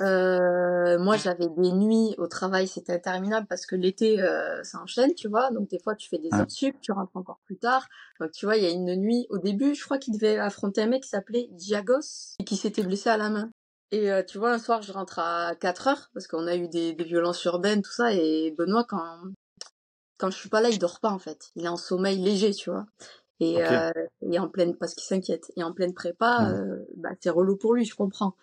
Euh, 0.00 0.98
moi, 0.98 1.16
j'avais 1.16 1.48
des 1.48 1.72
nuits 1.72 2.14
au 2.18 2.26
travail, 2.26 2.68
c'était 2.68 2.92
interminable 2.92 3.46
parce 3.48 3.64
que 3.64 3.76
l'été, 3.76 4.20
euh, 4.20 4.62
ça 4.62 4.78
enchaîne, 4.80 5.14
tu 5.14 5.28
vois. 5.28 5.50
Donc 5.50 5.68
des 5.68 5.78
fois, 5.78 5.94
tu 5.94 6.08
fais 6.08 6.18
des 6.18 6.28
heures 6.34 6.50
sup, 6.50 6.76
tu 6.80 6.92
rentres 6.92 7.16
encore 7.16 7.40
plus 7.46 7.56
tard. 7.56 7.88
Donc 8.20 8.32
tu 8.32 8.44
vois, 8.46 8.56
il 8.56 8.64
y 8.64 8.66
a 8.66 8.70
une 8.70 8.94
nuit 8.96 9.26
au 9.30 9.38
début, 9.38 9.74
je 9.74 9.84
crois 9.84 9.98
qu'il 9.98 10.14
devait 10.14 10.38
affronter 10.38 10.82
un 10.82 10.86
mec 10.86 11.02
qui 11.04 11.08
s'appelait 11.08 11.48
Diagos 11.52 12.34
et 12.38 12.44
qui 12.44 12.56
s'était 12.56 12.82
blessé 12.82 13.08
à 13.08 13.16
la 13.16 13.30
main. 13.30 13.50
Et 13.92 14.10
euh, 14.12 14.22
tu 14.22 14.36
vois, 14.38 14.52
un 14.52 14.58
soir, 14.58 14.82
je 14.82 14.92
rentre 14.92 15.18
à 15.18 15.54
4 15.54 15.88
heures 15.88 16.10
parce 16.12 16.26
qu'on 16.26 16.46
a 16.46 16.56
eu 16.56 16.68
des, 16.68 16.92
des 16.92 17.04
violences 17.04 17.42
urbaines, 17.44 17.82
tout 17.82 17.92
ça. 17.92 18.12
Et 18.12 18.50
Benoît, 18.58 18.84
quand 18.88 19.20
quand 20.18 20.30
je 20.30 20.36
suis 20.38 20.48
pas 20.48 20.60
là, 20.60 20.70
il 20.70 20.78
dort 20.78 21.00
pas 21.00 21.10
en 21.10 21.18
fait. 21.18 21.50
Il 21.56 21.64
est 21.66 21.68
en 21.68 21.76
sommeil 21.76 22.18
léger, 22.18 22.52
tu 22.52 22.70
vois. 22.70 22.86
Et, 23.38 23.56
Ok. 23.56 23.62
euh, 23.70 23.90
et 24.22 24.38
en 24.38 24.48
pleine 24.48 24.74
parce 24.74 24.94
qu'il 24.94 25.04
s'inquiète. 25.04 25.52
Et 25.56 25.62
en 25.62 25.72
pleine 25.72 25.92
prépa, 25.94 26.40
Mhm. 26.42 26.54
euh, 26.54 26.84
bah, 26.96 27.10
c'est 27.20 27.30
relou 27.30 27.56
pour 27.56 27.74
lui, 27.74 27.84
je 27.84 27.94
comprends. 27.94 28.34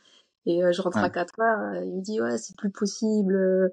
Et 0.45 0.63
euh, 0.63 0.71
je 0.73 0.81
rentre 0.81 0.97
Ouais. 0.97 1.05
à 1.05 1.09
4 1.09 1.39
heures, 1.39 1.75
euh, 1.75 1.83
il 1.85 1.93
me 1.95 2.01
dit 2.01 2.21
ouais, 2.21 2.37
c'est 2.37 2.55
plus 2.57 2.69
possible. 2.71 3.35
euh, 3.35 3.69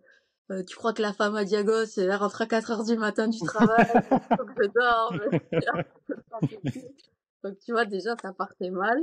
euh, 0.50 0.62
tu 0.64 0.76
crois 0.76 0.93
que 0.93 1.02
la 1.02 1.12
femme 1.12 1.37
à 1.37 1.44
Diagos, 1.44 1.87
elle 1.96 2.12
rentre 2.14 2.43
à 2.43 2.46
4 2.46 2.70
heures 2.72 2.84
du 2.84 2.96
matin 2.96 3.28
du 3.28 3.38
travail, 3.40 3.87
il 3.94 4.19
faut 4.38 4.44
que 4.44 4.52
je 4.62 4.69
dorme. 4.69 5.20
Donc 7.43 7.58
tu 7.58 7.72
vois 7.72 7.84
déjà 7.87 8.17
ça 8.22 8.32
partait 8.32 8.70
mal. 8.70 8.99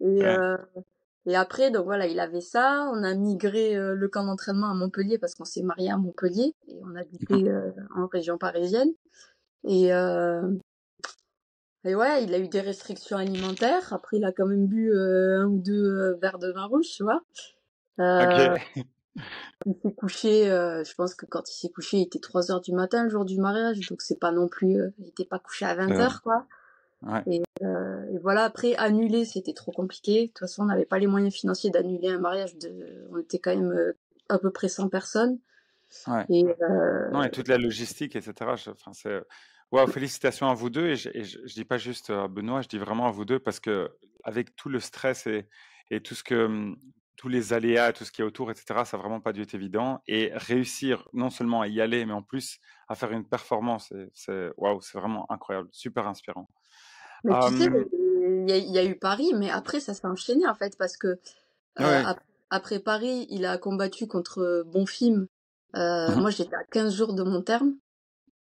Et 0.00 0.06
Ouais. 0.06 0.26
euh, 0.26 0.56
et 1.26 1.36
après 1.36 1.70
donc 1.70 1.84
voilà, 1.86 2.06
il 2.06 2.20
avait 2.20 2.40
ça. 2.40 2.90
On 2.92 3.02
a 3.02 3.14
migré 3.14 3.76
euh, 3.76 3.94
le 3.94 4.08
camp 4.08 4.24
d'entraînement 4.24 4.70
à 4.70 4.74
Montpellier 4.74 5.18
parce 5.18 5.34
qu'on 5.34 5.44
s'est 5.44 5.62
marié 5.62 5.90
à 5.90 5.96
Montpellier 5.96 6.54
et 6.68 6.80
on 6.84 6.94
habitait 6.96 7.48
euh, 7.48 7.70
en 7.96 8.06
région 8.06 8.36
parisienne. 8.38 8.90
Et 9.66 9.92
euh, 9.94 10.42
et 11.84 11.94
ouais, 11.94 12.24
il 12.24 12.34
a 12.34 12.38
eu 12.38 12.48
des 12.48 12.60
restrictions 12.60 13.16
alimentaires. 13.16 13.92
Après, 13.92 14.16
il 14.18 14.24
a 14.24 14.32
quand 14.32 14.46
même 14.46 14.66
bu 14.66 14.92
euh, 14.92 15.40
un 15.42 15.46
ou 15.46 15.58
deux 15.58 15.84
euh, 15.84 16.14
verres 16.20 16.38
de 16.38 16.50
vin 16.52 16.64
rouge, 16.66 16.86
tu 16.96 17.02
vois. 17.02 17.22
Euh, 18.00 18.56
il 19.66 19.74
s'est 19.82 19.92
couché, 19.94 20.50
euh, 20.50 20.84
je 20.84 20.94
pense 20.94 21.14
que 21.14 21.26
quand 21.26 21.48
il 21.50 21.54
s'est 21.54 21.68
couché, 21.70 21.98
il 21.98 22.02
était 22.02 22.18
3 22.18 22.50
heures 22.50 22.60
du 22.60 22.72
matin 22.72 23.04
le 23.04 23.08
jour 23.10 23.24
du 23.24 23.38
mariage, 23.38 23.80
donc 23.88 24.02
c'est 24.02 24.18
pas 24.18 24.30
non 24.32 24.48
plus, 24.48 24.80
euh, 24.80 24.90
il 24.98 25.08
était 25.08 25.24
pas 25.24 25.38
couché 25.38 25.64
à 25.64 25.74
20 25.74 25.90
Euh, 25.92 26.00
heures, 26.00 26.22
quoi. 26.22 26.46
ouais. 27.02 27.22
Et, 27.26 27.42
euh, 27.62 28.02
et 28.12 28.18
voilà, 28.18 28.44
après, 28.44 28.74
annuler, 28.76 29.24
c'était 29.24 29.54
trop 29.54 29.72
compliqué. 29.72 30.22
De 30.22 30.26
toute 30.28 30.40
façon, 30.40 30.62
on 30.62 30.66
n'avait 30.66 30.84
pas 30.84 30.98
les 30.98 31.06
moyens 31.06 31.32
financiers 31.34 31.70
d'annuler 31.70 32.08
un 32.08 32.18
mariage 32.18 32.56
de, 32.58 33.06
on 33.10 33.18
était 33.18 33.38
quand 33.38 33.54
même 33.54 33.72
euh, 33.72 33.92
à 34.28 34.38
peu 34.38 34.50
près 34.50 34.68
100 34.68 34.88
personnes. 34.88 35.38
Ouais. 36.08 36.26
Et, 36.28 36.44
euh, 36.44 37.10
Non, 37.12 37.22
et 37.22 37.30
toute 37.30 37.48
la 37.48 37.56
logistique, 37.58 38.16
etc. 38.16 38.56
je- 38.56 38.70
Enfin, 38.70 38.92
Waouh, 39.74 39.88
félicitations 39.88 40.48
à 40.48 40.54
vous 40.54 40.70
deux. 40.70 40.88
Et 40.90 40.96
je, 40.96 41.10
je 41.44 41.54
dis 41.54 41.64
pas 41.64 41.78
juste 41.78 42.10
à 42.10 42.28
Benoît, 42.28 42.62
je 42.62 42.68
dis 42.68 42.78
vraiment 42.78 43.06
à 43.08 43.10
vous 43.10 43.24
deux 43.24 43.40
parce 43.40 43.60
que 43.60 43.90
avec 44.24 44.54
tout 44.56 44.68
le 44.68 44.80
stress 44.80 45.26
et, 45.26 45.48
et 45.90 46.00
tout 46.00 46.14
ce 46.14 46.22
que, 46.24 46.44
hum, 46.46 46.76
tous 47.16 47.28
les 47.28 47.52
aléas, 47.52 47.92
tout 47.92 48.04
ce 48.04 48.12
qui 48.12 48.22
est 48.22 48.24
autour, 48.24 48.50
etc., 48.52 48.84
ça 48.84 48.96
n'a 48.96 49.02
vraiment 49.02 49.20
pas 49.20 49.32
dû 49.32 49.42
être 49.42 49.54
évident. 49.54 50.00
Et 50.06 50.30
réussir 50.34 51.08
non 51.12 51.30
seulement 51.30 51.60
à 51.62 51.68
y 51.68 51.80
aller, 51.80 52.06
mais 52.06 52.12
en 52.14 52.22
plus 52.22 52.60
à 52.88 52.94
faire 52.94 53.12
une 53.12 53.28
performance, 53.28 53.92
c'est, 54.14 54.50
waouh, 54.56 54.80
c'est 54.82 54.98
vraiment 54.98 55.26
incroyable, 55.32 55.68
super 55.72 56.06
inspirant. 56.06 56.48
mais 57.24 57.36
tu 57.38 57.48
sais, 57.50 57.68
Hum, 57.68 57.86
il 57.92 58.50
y 58.50 58.72
y 58.72 58.78
a 58.78 58.84
eu 58.84 58.96
Paris, 58.98 59.32
mais 59.34 59.50
après, 59.50 59.80
ça 59.80 59.94
s'est 59.94 60.06
enchaîné, 60.06 60.46
en 60.46 60.54
fait, 60.54 60.76
parce 60.78 60.96
que 60.96 61.18
euh, 61.80 61.80
ouais. 61.80 62.04
ap- 62.04 62.22
après 62.50 62.80
Paris, 62.80 63.26
il 63.30 63.46
a 63.46 63.58
combattu 63.58 64.06
contre 64.08 64.64
Bonfim. 64.66 65.26
Euh, 65.76 66.16
Mhm, 66.16 66.16
moi, 66.16 66.30
j'étais 66.30 66.56
à 66.56 66.64
15 66.64 66.94
jours 66.94 67.14
de 67.14 67.24
mon 67.24 67.42
terme. 67.42 67.76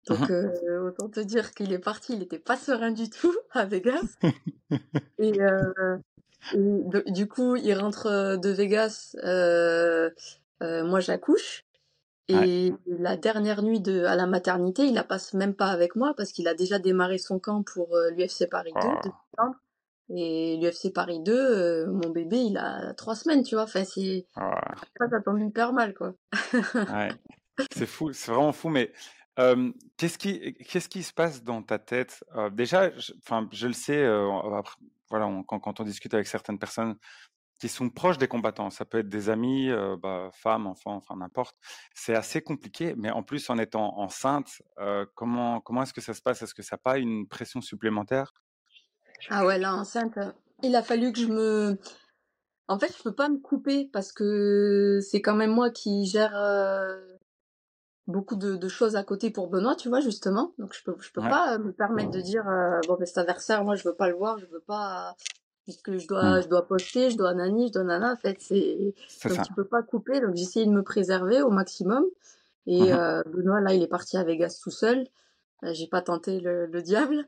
Donc, 0.08 0.28
mhm. 0.28 0.52
euh, 0.68 0.88
autant 0.88 1.08
te 1.08 1.20
dire 1.20 1.52
qu'il 1.52 1.72
est 1.72 1.78
parti, 1.78 2.14
il 2.14 2.22
était 2.22 2.38
pas 2.38 2.56
serein 2.56 2.90
du 2.92 3.10
tout 3.10 3.34
à 3.52 3.64
Vegas. 3.64 4.16
Et, 5.18 5.40
euh, 5.40 5.96
et 6.52 6.58
de- 6.58 7.10
du 7.10 7.26
coup, 7.26 7.56
il 7.56 7.74
rentre 7.74 8.36
de 8.36 8.50
Vegas, 8.50 9.16
euh, 9.24 10.10
moi 10.60 11.00
j'accouche. 11.00 11.64
Et 12.28 12.72
la 12.86 13.16
dernière 13.16 13.62
nuit 13.62 13.80
de, 13.80 14.04
à 14.04 14.16
la 14.16 14.26
maternité, 14.26 14.84
il 14.84 14.94
la 14.94 15.04
passe 15.04 15.32
même 15.32 15.54
pas 15.54 15.68
avec 15.68 15.94
moi 15.96 16.12
parce 16.16 16.32
qu'il 16.32 16.48
a 16.48 16.54
déjà 16.54 16.78
démarré 16.78 17.18
son 17.18 17.38
camp 17.38 17.62
pour 17.62 17.96
l'UFC 18.16 18.48
Paris 18.50 18.72
2 18.74 18.80
de 18.80 18.86
Oh, 18.86 19.00
septembre. 19.02 19.56
Et 20.14 20.56
l'UFC 20.56 20.92
Paris 20.92 21.20
2, 21.20 21.32
euh, 21.34 21.86
mon 21.86 22.10
bébé, 22.10 22.38
il 22.38 22.58
a 22.58 22.94
trois 22.94 23.14
semaines, 23.16 23.42
tu 23.42 23.54
vois. 23.54 23.64
Enfin, 23.64 23.84
c'est, 23.84 24.26
oh, 24.36 24.40
ça, 24.98 25.08
ça 25.08 25.20
tombe 25.20 25.40
hyper 25.40 25.72
mal, 25.72 25.94
quoi. 25.94 26.14
ouais. 26.74 27.08
C'est 27.72 27.86
fou, 27.86 28.12
c'est 28.12 28.30
vraiment 28.30 28.52
fou, 28.52 28.68
mais 28.68 28.92
qu'est-ce 29.36 30.88
qui, 30.88 31.02
se 31.02 31.12
passe 31.12 31.42
dans 31.42 31.62
ta 31.62 31.78
tête? 31.78 32.24
Déjà, 32.52 32.96
je, 32.96 33.12
je 33.52 33.66
le 33.66 33.72
sais, 33.72 34.06
voilà, 35.10 35.42
quand, 35.46 35.80
on 35.80 35.84
discute 35.84 36.14
avec 36.14 36.26
certaines 36.26 36.58
personnes 36.58 36.96
qui 37.58 37.68
sont 37.68 37.88
proches 37.88 38.18
des 38.18 38.28
combattants, 38.28 38.68
ça 38.68 38.84
peut 38.84 38.98
être 38.98 39.08
des 39.08 39.30
amis, 39.30 39.70
bah, 40.02 40.30
femmes, 40.34 40.66
enfants, 40.66 40.96
enfin 40.96 41.16
n'importe. 41.16 41.56
C'est 41.94 42.14
assez 42.14 42.42
compliqué, 42.42 42.94
mais 42.96 43.10
en 43.10 43.22
plus 43.22 43.48
en 43.50 43.58
étant 43.58 43.98
enceinte, 43.98 44.62
comment, 45.14 45.60
comment 45.60 45.82
est-ce 45.82 45.94
que 45.94 46.00
ça 46.00 46.14
se 46.14 46.22
passe? 46.22 46.42
Est-ce 46.42 46.54
que 46.54 46.62
ça 46.62 46.76
n'a 46.76 46.78
pas 46.78 46.98
une 46.98 47.26
pression 47.26 47.60
supplémentaire? 47.60 48.32
Ah 49.30 49.46
ouais, 49.46 49.58
là, 49.58 49.74
enceinte, 49.74 50.18
il 50.62 50.74
a 50.76 50.82
fallu 50.82 51.12
que 51.12 51.18
je 51.18 51.26
me... 51.26 51.78
En 52.68 52.78
fait, 52.78 52.92
je 52.96 53.02
peux 53.02 53.14
pas 53.14 53.28
me 53.28 53.38
couper 53.38 53.88
parce 53.92 54.12
que 54.12 54.98
c'est 55.00 55.22
quand 55.22 55.36
même 55.36 55.52
moi 55.52 55.70
qui 55.70 56.04
gère 56.06 56.34
beaucoup 58.06 58.36
de, 58.36 58.56
de 58.56 58.68
choses 58.68 58.96
à 58.96 59.04
côté 59.04 59.30
pour 59.30 59.48
Benoît, 59.48 59.76
tu 59.76 59.88
vois, 59.88 60.00
justement. 60.00 60.52
Donc, 60.58 60.74
je 60.74 60.82
peux, 60.84 60.96
je 61.00 61.10
peux 61.12 61.22
Ouais. 61.22 61.24
pas 61.24 61.54
euh, 61.54 61.58
me 61.58 61.72
permettre 61.72 62.10
de 62.10 62.20
dire, 62.20 62.48
euh, 62.48 62.82
bon, 62.86 62.96
ben, 62.98 63.06
cet 63.06 63.18
adversaire, 63.18 63.64
moi, 63.64 63.74
je 63.76 63.84
veux 63.84 63.94
pas 63.94 64.08
le 64.08 64.14
voir, 64.16 64.38
je 64.38 64.46
veux 64.46 64.60
pas... 64.60 65.16
Puisque 65.64 65.98
je 65.98 66.06
Hmm, 66.20 66.36
dois, 66.36 66.40
je 66.42 66.48
dois 66.48 66.66
poster, 66.68 67.10
je 67.10 67.16
dois 67.16 67.34
nani, 67.34 67.68
je 67.68 67.72
dois 67.72 67.84
nana, 67.84 68.12
en 68.12 68.16
fait, 68.16 68.36
c'est... 68.40 68.94
Donc, 69.28 69.40
ça. 69.40 69.42
tu 69.42 69.52
peux 69.52 69.64
pas 69.64 69.82
couper, 69.82 70.20
donc 70.20 70.36
j'essaye 70.36 70.66
de 70.66 70.70
me 70.72 70.82
préserver 70.82 71.42
au 71.42 71.50
maximum. 71.50 72.04
Et 72.66 72.92
Mhm. 72.92 72.94
euh, 72.94 73.22
Benoît, 73.26 73.60
là, 73.60 73.74
il 73.74 73.82
est 73.82 73.88
parti 73.88 74.16
à 74.16 74.24
Vegas 74.24 74.60
tout 74.62 74.70
seul. 74.70 75.06
Euh, 75.64 75.72
j'ai 75.74 75.88
pas 75.88 76.02
tenté 76.02 76.40
le, 76.40 76.66
le 76.66 76.82
diable. 76.82 77.26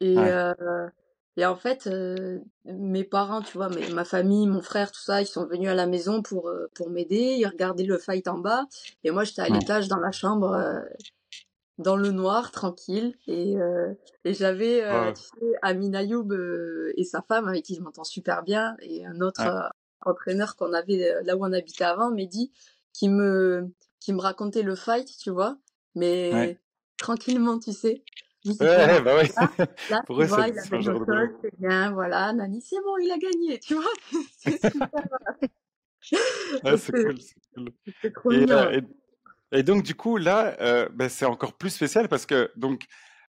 Et, 0.00 0.16
Ouais. 0.16 0.32
euh, 0.32 0.54
et 1.36 1.44
en 1.46 1.56
fait, 1.56 1.86
euh, 1.86 2.38
mes 2.64 3.04
parents, 3.04 3.42
tu 3.42 3.56
vois, 3.58 3.68
ma 3.68 4.04
famille, 4.04 4.46
mon 4.46 4.60
frère, 4.62 4.92
tout 4.92 5.00
ça, 5.00 5.20
ils 5.20 5.26
sont 5.26 5.46
venus 5.46 5.68
à 5.68 5.74
la 5.74 5.86
maison 5.86 6.22
pour, 6.22 6.48
euh, 6.48 6.68
pour 6.74 6.90
m'aider. 6.90 7.36
Ils 7.38 7.46
regardaient 7.46 7.84
le 7.84 7.98
fight 7.98 8.28
en 8.28 8.38
bas. 8.38 8.66
Et 9.02 9.10
moi, 9.10 9.24
j'étais 9.24 9.42
à 9.42 9.48
l'étage 9.48 9.88
dans 9.88 9.98
la 9.98 10.12
chambre, 10.12 10.52
euh, 10.52 10.80
dans 11.78 11.96
le 11.96 12.12
noir, 12.12 12.52
tranquille. 12.52 13.16
Et, 13.26 13.56
euh, 13.56 13.92
et 14.24 14.32
j'avais, 14.34 14.84
euh, 14.84 15.06
Ouais. 15.06 15.12
tu 15.12 15.22
sais, 15.22 15.52
Amin 15.62 15.92
Ayoub 15.94 16.30
euh, 16.32 16.92
et 16.96 17.04
sa 17.04 17.20
femme, 17.22 17.48
avec 17.48 17.64
qui 17.64 17.74
je 17.74 17.80
m'entends 17.80 18.04
super 18.04 18.42
bien, 18.44 18.76
et 18.80 19.04
un 19.04 19.20
autre 19.20 19.46
Ouais. 19.46 19.68
entraîneur 20.06 20.54
qu'on 20.56 20.72
avait 20.72 21.14
là 21.24 21.36
où 21.36 21.44
on 21.44 21.52
habitait 21.52 21.84
avant, 21.84 22.10
Mehdi, 22.10 22.52
qui 22.92 23.08
me, 23.08 23.70
qui 24.00 24.12
me 24.12 24.20
racontait 24.20 24.62
le 24.62 24.76
fight, 24.76 25.08
tu 25.18 25.30
vois, 25.30 25.56
mais 25.96 26.32
Ouais. 26.32 26.58
tranquillement, 26.96 27.58
tu 27.58 27.72
sais. 27.72 28.04
Ouais, 28.44 29.00
bah 29.00 29.16
oui. 29.20 29.28
là, 29.36 29.48
là, 29.90 30.02
Pour 30.06 30.20
eux, 30.20 30.26
vois, 30.26 30.46
c'est 30.52 30.76
il 30.76 30.82
genre 30.82 31.06
de 31.06 31.50
bien, 31.58 31.92
voilà, 31.92 32.32
Nani, 32.32 32.60
c'est 32.60 32.80
bon, 32.82 32.96
il 32.98 33.10
a 33.10 33.18
gagné, 33.18 33.58
tu 33.58 33.74
vois. 33.74 33.84
C'est 34.38 34.60
super, 34.60 35.02
Ouais, 36.62 36.72
donc 36.72 36.80
c'est 36.80 36.92
cool, 36.92 37.20
c'est 37.20 37.34
cool. 37.54 37.72
c'est 38.02 38.12
trop 38.12 38.30
Et, 38.30 38.40
mignon. 38.40 38.56
euh, 38.58 38.68
ouais. 38.68 38.82
et, 39.52 39.58
et 39.58 39.62
donc, 39.62 39.82
du 39.82 39.94
coup, 39.94 40.18
là, 40.18 40.54
euh, 40.60 40.88
ben, 40.92 41.08
c'est 41.08 41.24
encore 41.24 41.54
plus 41.54 41.70
spécial 41.70 42.08
parce 42.08 42.26
que, 42.26 42.52
donc, 42.56 42.84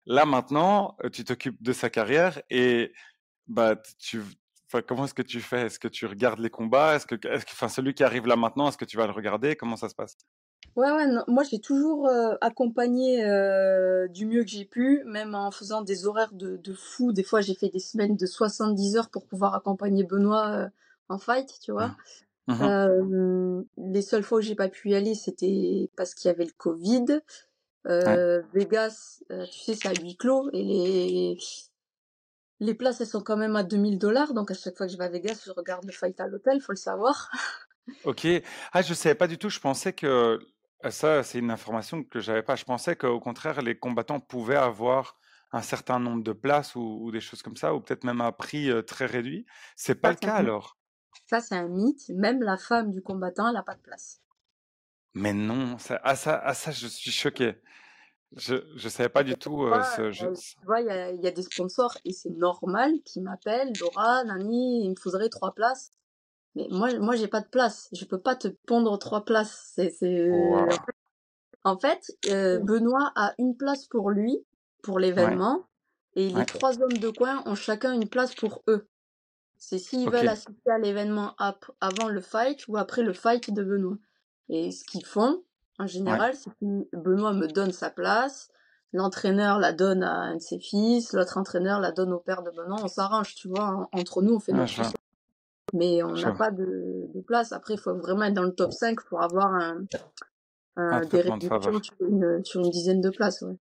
là, 0.07 0.25
maintenant, 0.25 0.97
euh, 1.05 1.09
tu 1.09 1.23
t'occupes 1.25 1.63
de 1.63 1.73
sa 1.73 1.89
carrière 1.89 2.43
et, 2.51 2.93
bah, 3.47 3.77
tu, 4.01 4.23
comment 4.89 5.05
est-ce 5.05 5.15
que 5.15 5.23
tu 5.23 5.41
fais? 5.41 5.67
Est-ce 5.67 5.79
que 5.79 5.87
tu 5.89 6.07
regardes 6.07 6.41
les 6.41 6.51
combats? 6.51 6.97
Est-ce 6.97 7.07
que, 7.07 7.15
est-ce 7.29 7.47
que, 7.47 7.53
enfin, 7.53 7.69
celui 7.69 7.95
qui 7.95 8.03
arrive 8.03 8.27
là 8.27 8.35
maintenant, 8.35 8.69
est-ce 8.69 8.79
que 8.79 8.85
tu 8.85 8.97
vas 8.97 9.07
le 9.07 9.13
regarder? 9.13 9.55
Comment 9.55 9.77
ça 9.77 9.89
se 9.89 9.95
passe? 9.95 10.17
Ouais, 10.77 10.91
ouais, 10.91 11.07
non, 11.07 11.23
moi 11.29 11.45
j'ai 11.45 11.61
toujours 11.61 12.09
euh, 12.09 12.35
accompagné 12.41 13.25
euh, 13.25 14.09
du 14.09 14.27
mieux 14.27 14.43
que 14.43 14.51
j'ai 14.51 14.65
pu, 14.65 15.03
même 15.07 15.35
en 15.35 15.51
faisant 15.51 15.83
des 15.83 16.07
horaires 16.07 16.33
de, 16.33 16.57
de 16.57 16.73
fou. 16.73 17.13
Des 17.13 17.23
fois, 17.23 17.41
j'ai 17.41 17.55
fait 17.55 17.69
des 17.69 17.79
semaines 17.79 18.17
de 18.17 18.27
70 18.27 18.97
heures 18.97 19.11
pour 19.11 19.27
pouvoir 19.27 19.55
accompagner 19.55 20.05
Benoît 20.05 20.49
euh, 20.49 20.69
en 21.09 21.19
fight, 21.19 21.59
tu 21.63 21.73
vois. 21.73 21.95
Mhm. 22.49 22.63
Euh, 22.63 23.63
les 23.79 24.03
seules 24.03 24.23
fois 24.23 24.39
où 24.39 24.41
j'ai 24.43 24.55
pas 24.55 24.69
pu 24.69 24.91
y 24.91 24.95
aller, 24.95 25.15
c'était 25.15 25.91
parce 25.97 26.15
qu'il 26.15 26.29
y 26.29 26.35
avait 26.35 26.45
le 26.45 26.53
Covid. 26.57 27.21
Ouais, 27.87 28.43
Vegas, 28.53 29.23
tu 29.29 29.59
sais, 29.61 29.75
c'est 29.75 29.89
à 29.89 29.93
huis 30.01 30.17
clos 30.17 30.49
et 30.53 30.63
les 30.63 31.39
les 32.61 32.75
places 32.75 33.01
elles 33.01 33.07
sont 33.07 33.21
quand 33.21 33.37
même 33.37 33.57
à 33.57 33.63
2000 33.63 33.99
dollars. 33.99 34.35
Donc 34.35 34.51
à 34.51 34.55
chaque 34.55 34.77
fois 34.77 34.87
que 34.87 34.93
je 34.93 34.99
vais 34.99 35.05
à 35.05 35.09
Vegas, 35.09 35.43
je 35.45 35.51
regarde 35.51 35.85
le 35.85 35.93
fight 35.93 36.19
à 36.21 36.27
l'hôtel, 36.27 36.61
faut 36.61 36.73
le 36.73 36.77
savoir. 36.77 37.31
ok. 38.05 38.27
Ah, 38.73 38.83
je 38.83 38.95
savais 38.95 39.15
pas 39.15 39.27
du 39.27 39.39
tout. 39.39 39.51
Je 39.51 39.61
pensais 39.61 39.93
que 39.93 40.39
euh, 40.85 40.91
ça, 40.91 41.23
c'est 41.23 41.39
une 41.39 41.51
information 41.51 42.05
que 42.05 42.21
j'avais 42.21 42.43
pas. 42.43 42.57
Je 42.57 42.65
pensais 42.65 42.97
qu'au 42.97 43.21
contraire, 43.21 43.63
les 43.63 43.79
combattants 43.79 44.21
pouvaient 44.21 44.57
avoir 44.57 45.19
un 45.53 45.63
certain 45.63 45.99
nombre 46.01 46.23
de 46.23 46.33
places 46.33 46.75
ou, 46.75 46.81
ou 47.03 47.11
des 47.13 47.21
choses 47.21 47.43
comme 47.43 47.57
ça, 47.57 47.75
ou 47.75 47.81
peut-être 47.81 48.05
même 48.05 48.21
un 48.21 48.33
prix 48.33 48.71
euh, 48.71 48.83
très 48.83 49.07
réduit. 49.07 49.47
C'est 49.77 49.95
pas 49.97 50.11
Ça 50.11 50.13
le 50.13 50.17
c'est 50.21 50.21
cas 50.21 50.37
mythe. 50.37 50.37
alors? 50.37 50.79
Ça 51.29 51.41
c'est 51.41 51.57
un 51.57 51.69
mythe. 51.69 52.09
Même 52.11 52.43
la 52.43 52.57
femme 52.57 52.91
du 52.91 53.03
combattant, 53.03 53.49
elle 53.51 53.57
a 53.57 53.63
pas 53.65 53.75
de 53.75 53.83
place. 53.83 54.23
Mais 55.15 55.33
non, 55.33 55.79
ça, 55.79 56.01
ah, 56.05 56.17
ça, 56.17 56.41
ah, 56.45 56.55
ça, 56.55 56.71
je 56.73 56.87
suis 56.87 57.11
choqué. 57.13 57.55
Je 58.37 58.57
je 58.77 58.89
savais 58.91 59.09
pas 59.11 59.25
du 59.25 59.37
Tu 59.37 59.39
tout 59.39 59.65
euh, 59.65 59.83
ce 59.83 60.13
je 60.13 60.27
euh, 60.27 60.35
tu 60.61 60.67
vois, 60.67 60.81
il 60.81 60.87
y 60.87 60.91
a, 60.91 61.11
il 61.13 61.23
y 61.23 61.27
a 61.27 61.31
des 61.31 61.43
sponsors 61.43 61.99
et 62.05 62.13
c'est 62.13 62.31
normal 62.31 62.93
qu'ils 63.05 63.23
m'appellent, 63.23 63.73
Laura, 63.81 64.25
Nani, 64.25 64.85
il 64.85 64.91
me 64.91 64.97
faudrait 64.97 65.29
trois 65.29 65.55
places. 65.55 65.93
Mais 66.57 66.69
moi, 66.71 66.97
moi, 66.99 67.17
j'ai 67.17 67.29
pas 67.29 67.41
de 67.41 67.49
place. 67.49 67.89
Je 67.93 68.05
peux 68.05 68.21
pas 68.21 68.37
te 68.37 68.49
pondre 68.49 68.99
trois 68.99 69.25
places. 69.25 69.73
C'est. 69.75 69.99
En 71.65 71.79
fait, 71.79 72.13
euh, 72.29 72.59
Benoît 72.59 73.13
a 73.17 73.35
une 73.39 73.57
place 73.57 73.87
pour 73.87 74.11
lui, 74.11 74.45
pour 74.83 74.97
Ouais, 74.99 75.03
l'événement, 75.07 75.65
et 76.15 76.29
les 76.29 76.35
ouais. 76.35 76.45
trois 76.45 76.81
hommes 76.83 76.99
de 76.99 77.09
coin 77.09 77.43
ont 77.47 77.55
chacun 77.55 77.93
une 77.95 78.09
place 78.09 78.35
pour 78.35 78.63
eux. 78.69 78.87
C'est 79.57 79.79
s'ils 79.79 80.11
veulent 80.11 80.29
assister 80.29 80.71
à 80.71 80.79
l'événement 80.79 81.35
ap- 81.39 81.71
avant 81.81 82.09
le 82.09 82.21
fight 82.21 82.69
ou 82.69 82.77
après 82.77 83.03
le 83.03 83.15
fight 83.15 83.51
de 83.51 83.65
Benoît. 83.65 83.97
Et 84.51 84.73
ce 84.73 84.85
qu'ils 84.85 85.07
font, 85.07 85.43
en 85.79 85.85
ouais, 85.85 85.89
général, 85.89 86.35
c'est 86.35 86.51
que 86.61 86.97
Benoît 86.97 87.33
me 87.33 87.47
donne 87.49 87.73
sa 87.73 87.89
place, 87.89 88.51
l'entraîneur 88.93 89.59
la 89.59 89.73
donne 89.73 90.03
à 90.03 90.13
un 90.13 90.35
de 90.35 90.41
ses 90.41 90.59
fils, 90.59 91.15
l'autre 91.15 91.39
entraîneur 91.39 91.81
la 91.81 91.93
donne 91.93 92.13
au 92.13 92.19
père 92.21 92.43
de 92.43 92.51
Benoît. 92.51 92.81
On 92.83 92.89
s'arrange, 92.89 93.35
tu 93.37 93.49
vois, 93.49 93.65
en- 93.65 93.99
entre 93.99 94.21
nous, 94.21 94.35
on 94.35 94.41
fait 94.41 94.53
notre 94.53 94.71
chose. 94.71 94.93
Mais 95.73 96.03
on 96.03 96.13
n'a 96.13 96.33
pas 96.33 96.51
de, 96.51 97.09
de 97.15 97.21
place. 97.21 97.53
Après, 97.53 97.75
il 97.75 97.81
faut 97.81 97.95
vraiment 97.95 98.25
être 98.25 98.35
dans 98.35 98.43
le 98.43 98.55
top 98.55 98.73
5 98.73 98.99
pour 99.09 99.23
avoir 99.23 99.47
un, 99.55 99.85
Un 100.77 100.91
un- 100.91 101.01
des 101.01 101.23
de 101.23 101.31
réductions 101.31 101.83
sur 101.83 101.95
une, 102.01 102.45
sur 102.45 102.61
une 102.61 102.71
dizaine 102.71 103.01
de 103.01 103.11
places. 103.11 103.43
Ouais. 103.43 103.55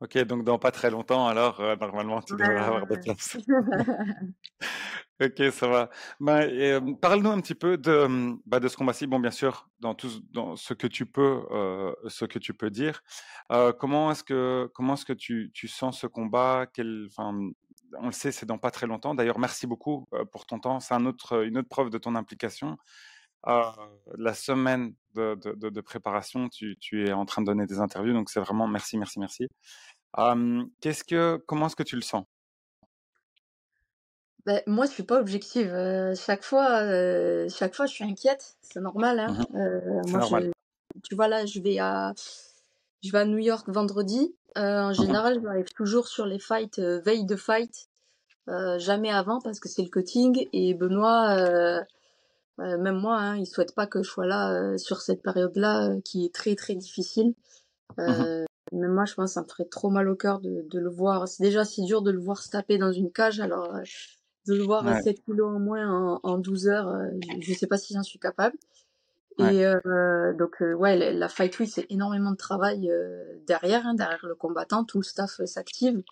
Ok, 0.00 0.18
donc 0.24 0.44
dans 0.44 0.58
pas 0.58 0.70
très 0.72 0.90
longtemps, 0.90 1.26
alors 1.28 1.60
euh, 1.60 1.76
normalement 1.76 2.20
tu 2.20 2.34
devrais 2.34 2.60
avoir 2.60 2.86
des 2.86 2.98
places. 2.98 3.36
Ok, 5.20 5.40
ça 5.52 5.68
va. 5.68 5.90
Ben, 6.18 6.40
euh, 6.50 6.80
parle-nous 7.00 7.30
un 7.30 7.40
petit 7.40 7.54
peu 7.54 7.78
de, 7.78 7.90
euh, 7.90 8.32
bah, 8.46 8.58
de 8.58 8.66
ce 8.66 8.76
combat-ci. 8.76 9.06
Bon, 9.06 9.20
bien 9.20 9.30
sûr, 9.30 9.68
dans 9.78 9.94
tout, 9.94 10.08
ce- 10.08 10.18
dans 10.32 10.56
ce 10.56 10.74
que 10.74 10.88
tu 10.88 11.06
peux, 11.06 11.42
euh, 11.52 11.92
ce 12.08 12.24
que 12.24 12.40
tu 12.40 12.52
peux 12.52 12.68
dire. 12.70 13.00
Comment 13.78 14.10
est-ce 14.10 14.24
que, 14.24 14.68
comment 14.74 14.94
est-ce 14.94 15.04
que 15.04 15.12
tu, 15.12 15.52
tu 15.54 15.68
sens 15.68 16.00
ce 16.00 16.08
combat? 16.08 16.66
Quel, 16.72 17.06
on 18.00 18.06
le 18.06 18.12
sait, 18.12 18.32
c'est 18.32 18.46
dans 18.46 18.58
pas 18.58 18.70
très 18.70 18.86
longtemps. 18.86 19.14
D'ailleurs, 19.14 19.38
merci 19.38 19.66
beaucoup 19.66 20.06
euh, 20.12 20.24
pour 20.24 20.46
ton 20.46 20.58
temps. 20.58 20.80
C'est 20.80 20.94
un 20.94 21.06
autre, 21.06 21.44
une 21.44 21.58
autre 21.58 21.68
preuve 21.68 21.90
de 21.90 21.98
ton 21.98 22.14
implication. 22.14 22.76
Euh, 23.46 23.62
la 24.16 24.32
semaine 24.32 24.94
de, 25.14 25.34
de, 25.34 25.52
de, 25.52 25.68
de 25.68 25.80
préparation, 25.80 26.48
tu, 26.48 26.76
tu 26.80 27.06
es 27.06 27.12
en 27.12 27.26
train 27.26 27.42
de 27.42 27.46
donner 27.46 27.66
des 27.66 27.78
interviews, 27.78 28.14
donc 28.14 28.30
c'est 28.30 28.40
vraiment 28.40 28.66
merci, 28.66 28.96
merci, 28.96 29.18
merci. 29.20 29.48
Euh, 30.18 30.64
qu'est-ce 30.80 31.04
que, 31.04 31.36
comment 31.46 31.66
est-ce 31.66 31.76
que 31.76 31.82
tu 31.82 31.96
le 31.96 32.02
sens? 32.02 32.24
Ben, 34.46 34.62
moi, 34.66 34.86
je 34.86 34.92
suis 34.92 35.02
pas 35.02 35.20
objective. 35.20 35.72
Euh, 35.72 36.14
chaque 36.14 36.42
fois, 36.42 36.82
euh, 36.82 37.48
chaque 37.48 37.74
fois, 37.74 37.86
je 37.86 37.92
suis 37.94 38.04
inquiète. 38.04 38.56
C'est 38.62 38.80
normal, 38.80 39.18
hein. 39.18 39.38
Euh, 39.54 40.00
C'est 40.04 40.10
moi, 40.10 40.20
normal. 40.20 40.52
je, 40.94 41.00
tu 41.02 41.14
vois 41.14 41.28
là, 41.28 41.46
je 41.46 41.60
vais 41.60 41.78
à, 41.78 42.12
je 43.02 43.10
vais 43.10 43.18
à 43.18 43.24
New 43.24 43.38
York 43.38 43.68
vendredi. 43.68 44.34
Euh, 44.56 44.80
en 44.82 44.92
général, 44.92 45.40
j'arrive 45.42 45.72
toujours 45.74 46.06
sur 46.08 46.26
les 46.26 46.38
fights, 46.38 46.78
euh, 46.78 47.00
veille 47.00 47.24
de 47.24 47.36
fight, 47.36 47.88
euh, 48.48 48.78
jamais 48.78 49.10
avant 49.10 49.40
parce 49.40 49.58
que 49.60 49.68
c'est 49.68 49.82
le 49.82 49.88
cutting. 49.88 50.48
Et 50.52 50.74
Benoît, 50.74 51.36
euh, 51.38 51.80
euh, 52.60 52.78
même 52.78 52.96
moi, 52.98 53.16
hein, 53.18 53.36
il 53.36 53.46
souhaite 53.46 53.74
pas 53.74 53.86
que 53.86 54.02
je 54.02 54.08
sois 54.08 54.26
là 54.26 54.52
euh, 54.52 54.78
sur 54.78 55.00
cette 55.00 55.22
période-là 55.22 55.96
qui 56.04 56.24
est 56.24 56.34
très 56.34 56.54
très 56.54 56.74
difficile. 56.74 57.34
Même 58.72 58.92
moi, 58.92 59.04
je 59.04 59.14
pense 59.14 59.30
que 59.30 59.34
ça 59.34 59.42
me 59.42 59.46
ferait 59.46 59.66
trop 59.66 59.90
mal 59.90 60.08
au 60.08 60.16
cœur 60.16 60.40
de, 60.40 60.66
de 60.68 60.78
le 60.80 60.90
voir. 60.90 61.28
C'est 61.28 61.42
déjà 61.42 61.64
si 61.64 61.84
dur 61.84 62.02
de 62.02 62.10
le 62.10 62.18
voir 62.18 62.42
se 62.42 62.50
taper 62.50 62.76
dans 62.78 62.90
une 62.92 63.12
cage, 63.12 63.38
alors 63.40 63.74
euh, 63.74 63.82
de 64.48 64.54
le 64.54 64.62
voir 64.64 64.84
Ouais. 64.84 65.00
7 65.02 65.22
kilos 65.24 65.54
en 65.54 65.60
moins 65.60 65.88
en, 65.88 66.20
en 66.22 66.38
12 66.38 66.68
heures, 66.68 66.88
euh, 66.88 67.06
je, 67.40 67.52
je 67.52 67.54
sais 67.58 67.66
pas 67.66 67.78
si 67.78 67.94
j'en 67.94 68.02
suis 68.02 68.18
capable. 68.18 68.56
Ouais. 69.38 69.56
Et 69.56 69.66
euh, 69.66 70.32
donc, 70.34 70.62
euh, 70.62 70.74
ouais, 70.74 70.96
la, 70.96 71.12
la 71.12 71.28
Fight 71.28 71.58
Week, 71.58 71.68
c'est 71.68 71.86
énormément 71.90 72.30
de 72.30 72.36
travail 72.36 72.90
euh, 72.90 73.24
derrière, 73.46 73.86
hein, 73.86 73.94
derrière 73.94 74.24
le 74.24 74.34
combattant, 74.34 74.84
tout 74.84 74.98
le 74.98 75.04
staff 75.04 75.40
euh, 75.40 75.46
s'active. 75.46 76.02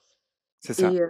C'est 0.61 0.75
ça. 0.75 0.93
Et, 0.93 1.01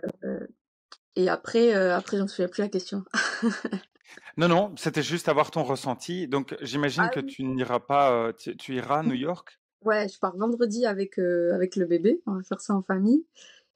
et 1.17 1.29
après, 1.29 1.75
euh, 1.75 1.97
après, 1.97 2.19
j'en 2.19 2.29
souviens 2.29 2.49
plus 2.49 2.63
la 2.63 2.69
question. 2.69 3.05
Non, 4.37 4.49
non, 4.49 4.75
c'était 4.77 5.03
juste 5.03 5.29
avoir 5.29 5.51
ton 5.51 5.63
ressenti. 5.63 6.29
Donc, 6.29 6.55
j'imagine 6.61 7.05
Ah 7.07 7.09
que 7.09 7.21
oui. 7.21 7.27
tu 7.27 7.45
n'iras 7.45 7.81
pas, 7.81 8.33
tu, 8.35 8.57
tu 8.57 8.75
iras 8.75 9.01
à 9.01 9.03
New 9.03 9.15
York? 9.15 9.59
Ouais, 9.85 10.09
je 10.09 10.19
pars 10.19 10.37
vendredi 10.37 10.87
avec, 10.87 11.19
avec 11.19 11.77
le 11.77 11.87
bébé. 11.87 12.21
On 12.27 12.35
va 12.35 12.43
faire 12.43 12.61
ça 12.61 12.75
en 12.75 12.83
famille 12.83 13.25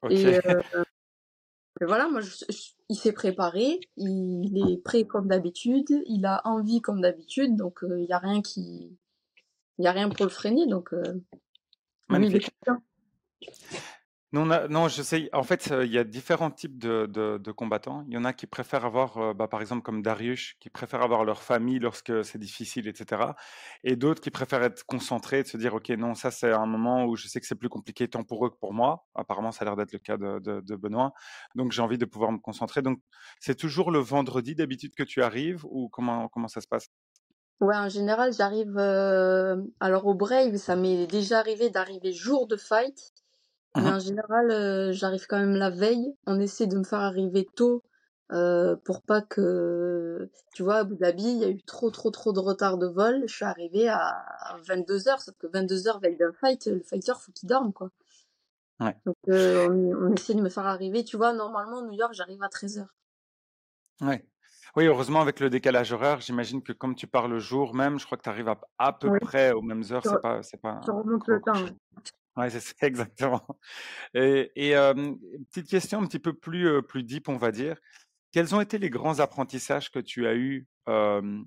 et 0.09 0.39
Et 1.81 1.85
voilà, 1.85 2.07
moi 2.09 2.21
je 2.21 2.31
je 2.49 2.71
il 2.89 2.95
s'est 2.95 3.11
préparé, 3.11 3.81
il 3.97 4.57
est 4.57 4.81
prêt 4.81 5.03
comme 5.05 5.27
d'habitude, 5.27 5.89
il 6.05 6.25
a 6.25 6.41
envie 6.45 6.81
comme 6.81 7.01
d'habitude, 7.01 7.57
donc 7.57 7.83
heu, 7.83 7.99
il 7.99 8.07
y 8.07 8.13
a 8.13 8.17
rien 8.19 8.41
qui 8.41 8.97
il 9.77 9.85
y 9.85 9.87
a 9.87 9.91
rien 9.91 10.09
pour 10.09 10.25
le 10.25 10.31
freiner, 10.31 10.67
donc 10.67 10.93
Magnifique. 12.09 12.49
Confiant. 14.33 14.33
Nous, 14.33 14.41
on 14.41 14.49
a 14.51 14.67
non, 14.67 14.87
je 14.89 15.01
sais, 15.03 15.29
en 15.33 15.43
fait, 15.43 15.71
heu, 15.71 15.85
il 15.85 15.91
y 15.91 15.97
a 15.97 16.03
différents 16.03 16.51
types 16.51 16.77
de 16.77 17.51
combattants. 17.51 18.03
Il 18.07 18.13
y 18.13 18.17
en 18.17 18.25
a 18.25 18.33
qui 18.33 18.45
préfèrent 18.47 18.85
avoir, 18.85 19.17
heu, 19.17 19.33
bah, 19.33 19.47
par 19.47 19.61
exemple, 19.61 19.83
comme 19.83 20.01
Dariush, 20.01 20.57
qui 20.59 20.69
préfèrent 20.69 21.01
avoir 21.01 21.23
leur 21.25 21.41
famille 21.43 21.79
lorsque 21.79 22.25
c'est 22.25 22.37
difficile 22.37 22.87
et 22.87 22.93
cetera 22.95 23.35
et 23.83 23.95
d'autres 23.95 24.21
qui 24.21 24.31
préfèrent 24.31 24.63
être 24.63 24.83
concentrés 24.85 25.43
de 25.43 25.47
se 25.47 25.57
dire: 25.57 25.73
«OK, 25.75 25.89
non, 25.89 26.13
ça, 26.15 26.31
c'est 26.31 26.51
un 26.51 26.65
moment 26.65 27.05
où 27.05 27.15
je 27.15 27.27
sais 27.27 27.39
que 27.39 27.47
c'est 27.47 27.55
plus 27.55 27.69
compliqué 27.69 28.07
tant 28.09 28.23
pour 28.23 28.45
eux 28.45 28.49
que 28.49 28.57
pour 28.57 28.73
moi». 28.73 29.07
Apparemment, 29.15 29.51
ça 29.51 29.63
a 29.63 29.65
l'air 29.65 29.75
d'être 29.77 29.93
le 29.93 29.99
cas 29.99 30.17
de 30.17 30.75
Benoît, 30.75 31.13
donc 31.55 31.71
j'ai 31.71 31.81
envie 31.81 31.97
de 31.97 32.05
pouvoir 32.05 32.31
me 32.31 32.37
concentrer. 32.39 32.81
Donc 32.81 32.99
c'est 33.39 33.55
toujours 33.55 33.91
le 33.91 33.99
vendredi 33.99 34.55
d'habitude 34.55 34.93
que 34.95 35.03
tu 35.03 35.23
arrives 35.23 35.63
ou 35.65 35.89
comment 35.89 36.27
comment 36.29 36.47
ça 36.47 36.61
se 36.61 36.67
passe? 36.67 36.87
Ouais, 37.59 37.75
en 37.75 37.89
général, 37.89 38.33
j'arrive, 38.33 38.77
heu, 38.77 39.73
alors 39.79 40.05
au 40.05 40.13
Brave, 40.13 40.57
ça 40.57 40.75
m'est 40.75 41.07
déjà 41.07 41.39
arrivé 41.39 41.71
d'arriver 41.71 42.13
jour 42.13 42.45
de 42.45 42.55
fight, 42.55 43.13
Mmh 43.77 43.83
mais 43.83 43.89
mh. 43.89 43.93
en 43.93 43.99
général, 43.99 44.51
heu, 44.51 44.91
j'arrive 44.91 45.27
quand 45.27 45.39
même 45.39 45.55
la 45.55 45.69
veille. 45.69 46.15
On 46.27 46.39
essaie 46.39 46.67
de 46.67 46.77
me 46.77 46.83
faire 46.83 46.99
arriver 47.01 47.47
tôt, 47.55 47.83
heu, 48.33 48.77
pour 48.85 49.03
pas 49.03 49.21
que 49.21 50.29
tu 50.53 50.63
vois, 50.63 50.77
à 50.77 50.79
Abu 50.79 50.95
Dhabi, 50.97 51.23
il 51.23 51.37
y 51.39 51.45
a 51.45 51.49
eu 51.49 51.61
trop, 51.63 51.91
trop, 51.91 52.11
trop 52.11 52.33
de 52.33 52.39
retard 52.39 52.77
de 52.79 52.87
vol. 52.87 53.23
Je 53.27 53.33
suis 53.35 53.45
arrivée 53.45 53.87
à 53.89 54.57
22:00, 54.67 55.21
sauf 55.21 55.35
que 55.37 55.47
22:00 55.47 55.99
veille 55.99 56.17
d'un 56.17 56.33
fight, 56.33 56.65
le 56.67 56.81
fighter, 56.83 57.13
faut 57.19 57.31
qu'il 57.33 57.49
dorme, 57.49 57.73
quoi. 57.73 57.91
Ouais. 58.79 58.97
Donc 59.05 59.15
heu, 59.29 59.59
on 59.61 60.07
on 60.07 60.13
essaie 60.15 60.33
de 60.33 60.41
me 60.41 60.49
faire 60.49 60.65
arriver, 60.65 61.03
tu 61.03 61.17
vois, 61.17 61.33
normalement, 61.33 61.81
New 61.83 61.93
York, 61.93 62.13
j'arrive 62.13 62.41
à 62.43 62.49
13:00. 62.49 62.93
Ouais. 64.01 64.23
Oui, 64.75 64.85
heureusement 64.85 65.21
avec 65.21 65.39
le 65.39 65.49
décalage 65.49 65.91
horaire, 65.91 66.21
j'imagine 66.21 66.61
que 66.61 66.71
comme 66.71 66.93
tu 66.95 67.07
pars 67.07 67.27
le 67.27 67.39
jour 67.39 67.73
même, 67.73 67.97
je 67.99 68.05
crois 68.05 68.17
que 68.17 68.23
tu 68.23 68.29
arrives 68.29 68.47
à 68.47 68.59
à 68.77 68.93
peu 68.93 69.09
près 69.11 69.51
aux 69.53 69.61
mêmes 69.63 69.81
heures, 69.91 70.05
c'est 70.05 70.21
pas 70.21 70.43
c'est 70.43 70.61
pas 70.61 70.69
tu 70.81 70.89
un 70.89 70.91
remontes 70.91 71.27
gros 71.27 71.27
le 71.27 71.41
temps, 71.43 71.75
ouais. 72.37 72.49
c'est 72.49 72.59
ça, 72.59 72.73
exactement 72.81 73.45
et 74.13 74.73
petite 75.51 75.69
question 75.69 76.01
un 76.01 76.05
petit 76.05 76.19
peu 76.19 76.33
plus, 76.33 76.67
heu, 76.67 76.81
plus 76.81 77.03
deep, 77.03 77.29
on 77.29 77.37
va 77.37 77.51
dire. 77.51 77.77
Quels 78.31 78.53
ont 78.53 78.61
été 78.61 78.77
les 78.77 78.89
grands 78.89 79.19
apprentissages 79.19 79.91
que 79.91 79.99
tu 79.99 80.27
as 80.27 80.35
eus, 80.35 80.67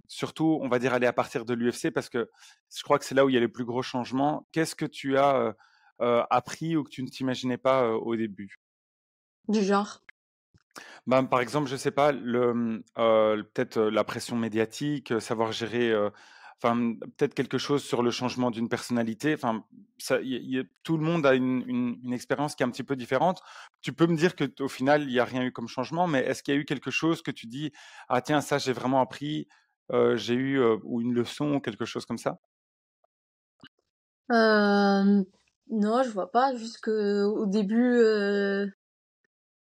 surtout, 0.09 0.59
on 0.63 0.69
va 0.69 0.79
dire, 0.79 0.93
allez, 0.93 1.07
à 1.07 1.13
partir 1.13 1.45
de 1.45 1.55
l'UFC 1.55 1.91
parce 1.91 2.09
que 2.09 2.31
je 2.75 2.83
crois 2.83 2.99
que 2.99 3.05
c'est 3.05 3.15
là 3.15 3.25
où 3.25 3.29
il 3.29 3.35
y 3.35 3.37
a 3.37 3.41
les 3.41 3.49
plus 3.49 3.65
gros 3.65 3.83
changements. 3.83 4.47
Qu'est-ce 4.53 4.75
que 4.75 4.87
tu 4.87 5.17
as, 5.19 5.55
appris 5.99 6.77
ou 6.77 6.85
que 6.85 6.91
tu 6.91 7.03
ne 7.03 7.09
t'imaginais 7.09 7.59
pas, 7.59 7.91
au 7.91 8.17
début? 8.17 8.57
Du 9.49 9.63
genre? 9.63 10.03
Ben, 11.07 11.25
par 11.25 11.41
exemple, 11.41 11.69
je 11.69 11.77
sais 11.77 11.91
pas, 11.91 12.13
le, 12.13 12.83
peut-être, 12.95 13.81
la 13.81 14.05
pression 14.05 14.37
médiatique, 14.37 15.21
savoir 15.21 15.53
gérer, 15.53 15.95
enfin, 16.63 16.95
peut-être 17.17 17.35
quelque 17.35 17.59
chose 17.59 17.83
sur 17.85 18.03
le 18.03 18.11
changement 18.11 18.51
d'une 18.51 18.69
personnalité. 18.69 19.35
Enfin, 19.35 19.65
tout 20.83 20.97
le 20.99 21.05
monde 21.05 21.27
a 21.27 21.35
une 21.35 22.13
expérience 22.13 22.55
qui 22.55 22.63
est 22.63 22.67
un 22.67 22.71
petit 22.71 22.85
peu 22.85 22.97
différente. 22.97 23.41
Tu 23.83 23.93
peux 23.93 24.07
me 24.07 24.17
dire 24.17 24.37
que 24.37 24.45
au 24.63 24.69
final, 24.69 25.03
il 25.05 25.13
y 25.13 25.21
a 25.21 25.25
rien 25.25 25.43
eu 25.45 25.53
comme 25.53 25.69
changement, 25.69 26.07
mais 26.07 26.21
est-ce 26.21 26.43
qu'il 26.43 26.55
y 26.55 26.57
a 26.57 26.61
eu 26.61 26.65
quelque 26.65 26.91
chose 26.91 27.23
que 27.23 27.31
tu 27.31 27.47
dis: 27.47 27.73
«Ah 28.09 28.21
tiens, 28.23 28.41
ça, 28.41 28.59
j'ai 28.59 28.73
vraiment 28.73 29.01
appris, 29.01 29.49
heu, 29.93 30.17
j'ai 30.17 30.35
eu, 30.35 30.61
ou 30.85 31.01
une 31.01 31.15
leçon 31.15 31.55
ou 31.57 31.61
quelque 31.61 31.85
chose 31.85 32.07
comme 32.07 32.19
ça?» 32.19 32.41
Non, 35.71 36.03
je 36.03 36.11
vois 36.11 36.31
pas, 36.31 36.55
juste 36.57 36.81
qu'au 36.81 37.47
début, 37.47 37.95
heu 38.01 38.71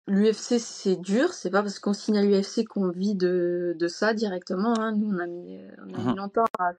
L'UFC, 0.08 0.58
c'est 0.60 0.96
dur, 0.96 1.32
c'est 1.32 1.50
pas 1.50 1.62
parce 1.62 1.78
qu'on 1.80 1.92
signe 1.92 2.18
à 2.18 2.22
l'UFC 2.22 2.64
qu'on 2.64 2.90
vit 2.90 3.14
de 3.16 3.75
de 3.78 3.88
ça 3.88 4.14
directement, 4.14 4.78
hein. 4.78 4.92
Nous, 4.92 5.08
on 5.12 5.18
a 5.18 5.26
mis, 5.26 5.58
on 5.78 5.94
a 5.94 5.98
mis 5.98 6.12
mh. 6.12 6.14
longtemps 6.14 6.44
à 6.58 6.72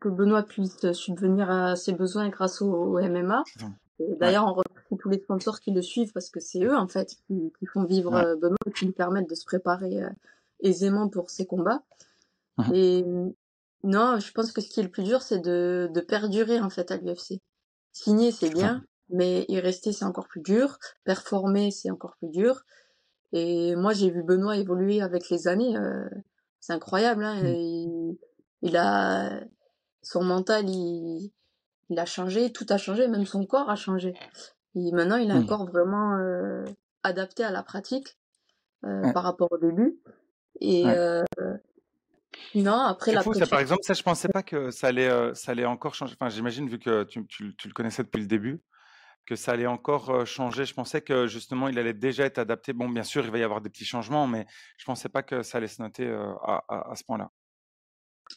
que 0.00 0.08
Benoît 0.08 0.42
puisse 0.44 0.92
subvenir 0.92 1.50
à 1.50 1.76
ses 1.76 1.92
besoins 1.92 2.28
grâce 2.28 2.62
au 2.62 2.70
au 2.72 2.98
MMA 2.98 3.42
Ouais, 4.20 4.32
d'ailleurs, 4.32 4.44
on 4.46 4.52
remercie 4.54 4.96
tous 4.98 5.08
les 5.08 5.18
sponsors 5.20 5.60
qui 5.60 5.72
le 5.72 5.82
suivent 5.82 6.12
parce 6.12 6.30
que 6.30 6.40
c'est 6.40 6.62
eux, 6.64 6.76
en 6.76 6.88
fait, 6.88 7.16
qui 7.26 7.52
qui 7.58 7.66
font 7.66 7.84
vivre, 7.84 8.14
ouais. 8.14 8.22
heu, 8.22 8.36
Benoît 8.36 8.56
et 8.66 8.72
qui 8.72 8.86
lui 8.86 8.92
permettent 8.92 9.30
de 9.30 9.34
se 9.34 9.44
préparer, 9.46 10.02
heu, 10.02 10.10
aisément 10.60 11.08
pour 11.08 11.30
ses 11.30 11.46
combats 11.46 11.82
Mmh 12.58 12.64
mh. 12.68 12.72
et 12.74 13.04
non, 13.84 14.18
je 14.20 14.32
pense 14.32 14.52
que 14.52 14.60
ce 14.60 14.68
qui 14.68 14.80
est 14.80 14.84
le 14.84 14.90
plus 14.90 15.04
dur, 15.04 15.22
c'est 15.22 15.38
de 15.40 15.88
de 15.92 16.00
perdurer, 16.00 16.60
en 16.60 16.70
fait, 16.70 16.90
à 16.90 16.96
l'UFC. 16.96 17.40
Signer, 17.92 18.32
c'est 18.32 18.50
bien, 18.50 18.82
mais 19.10 19.44
y 19.48 19.60
rester, 19.60 19.92
c'est 19.92 20.04
encore 20.04 20.28
plus 20.28 20.40
dur. 20.42 20.78
Performer, 21.04 21.70
c'est 21.70 21.90
encore 21.90 22.16
plus 22.18 22.28
dur 22.30 22.62
et 23.32 23.76
moi, 23.76 23.92
j'ai 23.92 24.10
vu 24.10 24.22
Benoît 24.22 24.56
évoluer 24.56 25.02
avec 25.02 25.28
les 25.30 25.48
années, 25.48 25.76
heu, 25.76 26.08
c'est 26.60 26.72
incroyable, 26.72 27.24
hein, 27.24 27.36
Mmh. 27.40 27.58
il 27.58 28.18
il 28.62 28.76
a 28.76 29.40
son 30.02 30.24
mental, 30.24 30.68
il 30.70 31.32
il 31.90 31.98
a 32.00 32.06
changé, 32.06 32.52
tout 32.52 32.66
a 32.70 32.78
changé, 32.78 33.08
même 33.08 33.26
son 33.26 33.46
corps 33.46 33.70
a 33.70 33.76
changé 33.76 34.18
et 34.76 34.92
maintenant, 34.92 35.16
il 35.18 35.30
a 35.32 35.36
un 35.36 35.42
Mmh. 35.42 35.44
corps 35.44 35.66
vraiment, 35.66 36.16
heu, 36.18 36.64
adapté 37.04 37.44
à 37.44 37.50
la 37.52 37.62
pratique, 37.64 38.18
Ouais, 39.02 39.14
par 39.14 39.24
rapport 39.24 39.48
au 39.52 39.58
début 39.58 40.00
et 40.60 40.84
ouais. 40.84 41.02
non, 42.54 42.74
après 42.84 43.12
la 43.12 43.24
fou 43.24 43.34
ça, 43.34 43.46
par 43.46 43.60
exemple, 43.60 43.82
ça 43.84 43.94
je 43.94 44.02
pensais 44.02 44.28
pas 44.28 44.42
que 44.42 44.70
ça 44.70 44.88
allait, 44.88 45.34
ça 45.34 45.52
allait 45.52 45.64
encore 45.64 45.94
changer. 45.94 46.14
Enfin, 46.20 46.28
j'imagine 46.30 46.68
vu 46.68 46.78
que 46.78 47.04
tu 47.04 47.26
tu 47.26 47.54
tu 47.56 47.68
le 47.68 47.74
connaissais 47.74 48.02
depuis 48.02 48.20
le 48.20 48.26
début, 48.26 48.60
que 49.28 49.36
ça 49.36 49.52
allait 49.52 49.66
encore, 49.66 50.24
changer. 50.24 50.64
Je 50.64 50.72
pensais 50.72 51.02
que 51.02 51.26
justement 51.26 51.68
il 51.68 51.78
allait 51.78 51.92
déjà 51.92 52.24
être 52.24 52.38
adapté. 52.38 52.72
Bon, 52.72 52.88
bien 52.88 53.02
sûr, 53.02 53.22
il 53.26 53.30
va 53.30 53.36
y 53.36 53.42
avoir 53.42 53.60
des 53.60 53.68
petits 53.68 53.84
changements, 53.84 54.26
mais 54.26 54.46
je 54.78 54.86
pensais 54.86 55.10
pas 55.10 55.22
que 55.22 55.42
ça 55.42 55.58
allait 55.58 55.68
se 55.68 55.82
noter, 55.82 56.08
à 56.08 56.94
ce 56.96 57.04
point-là. 57.04 57.30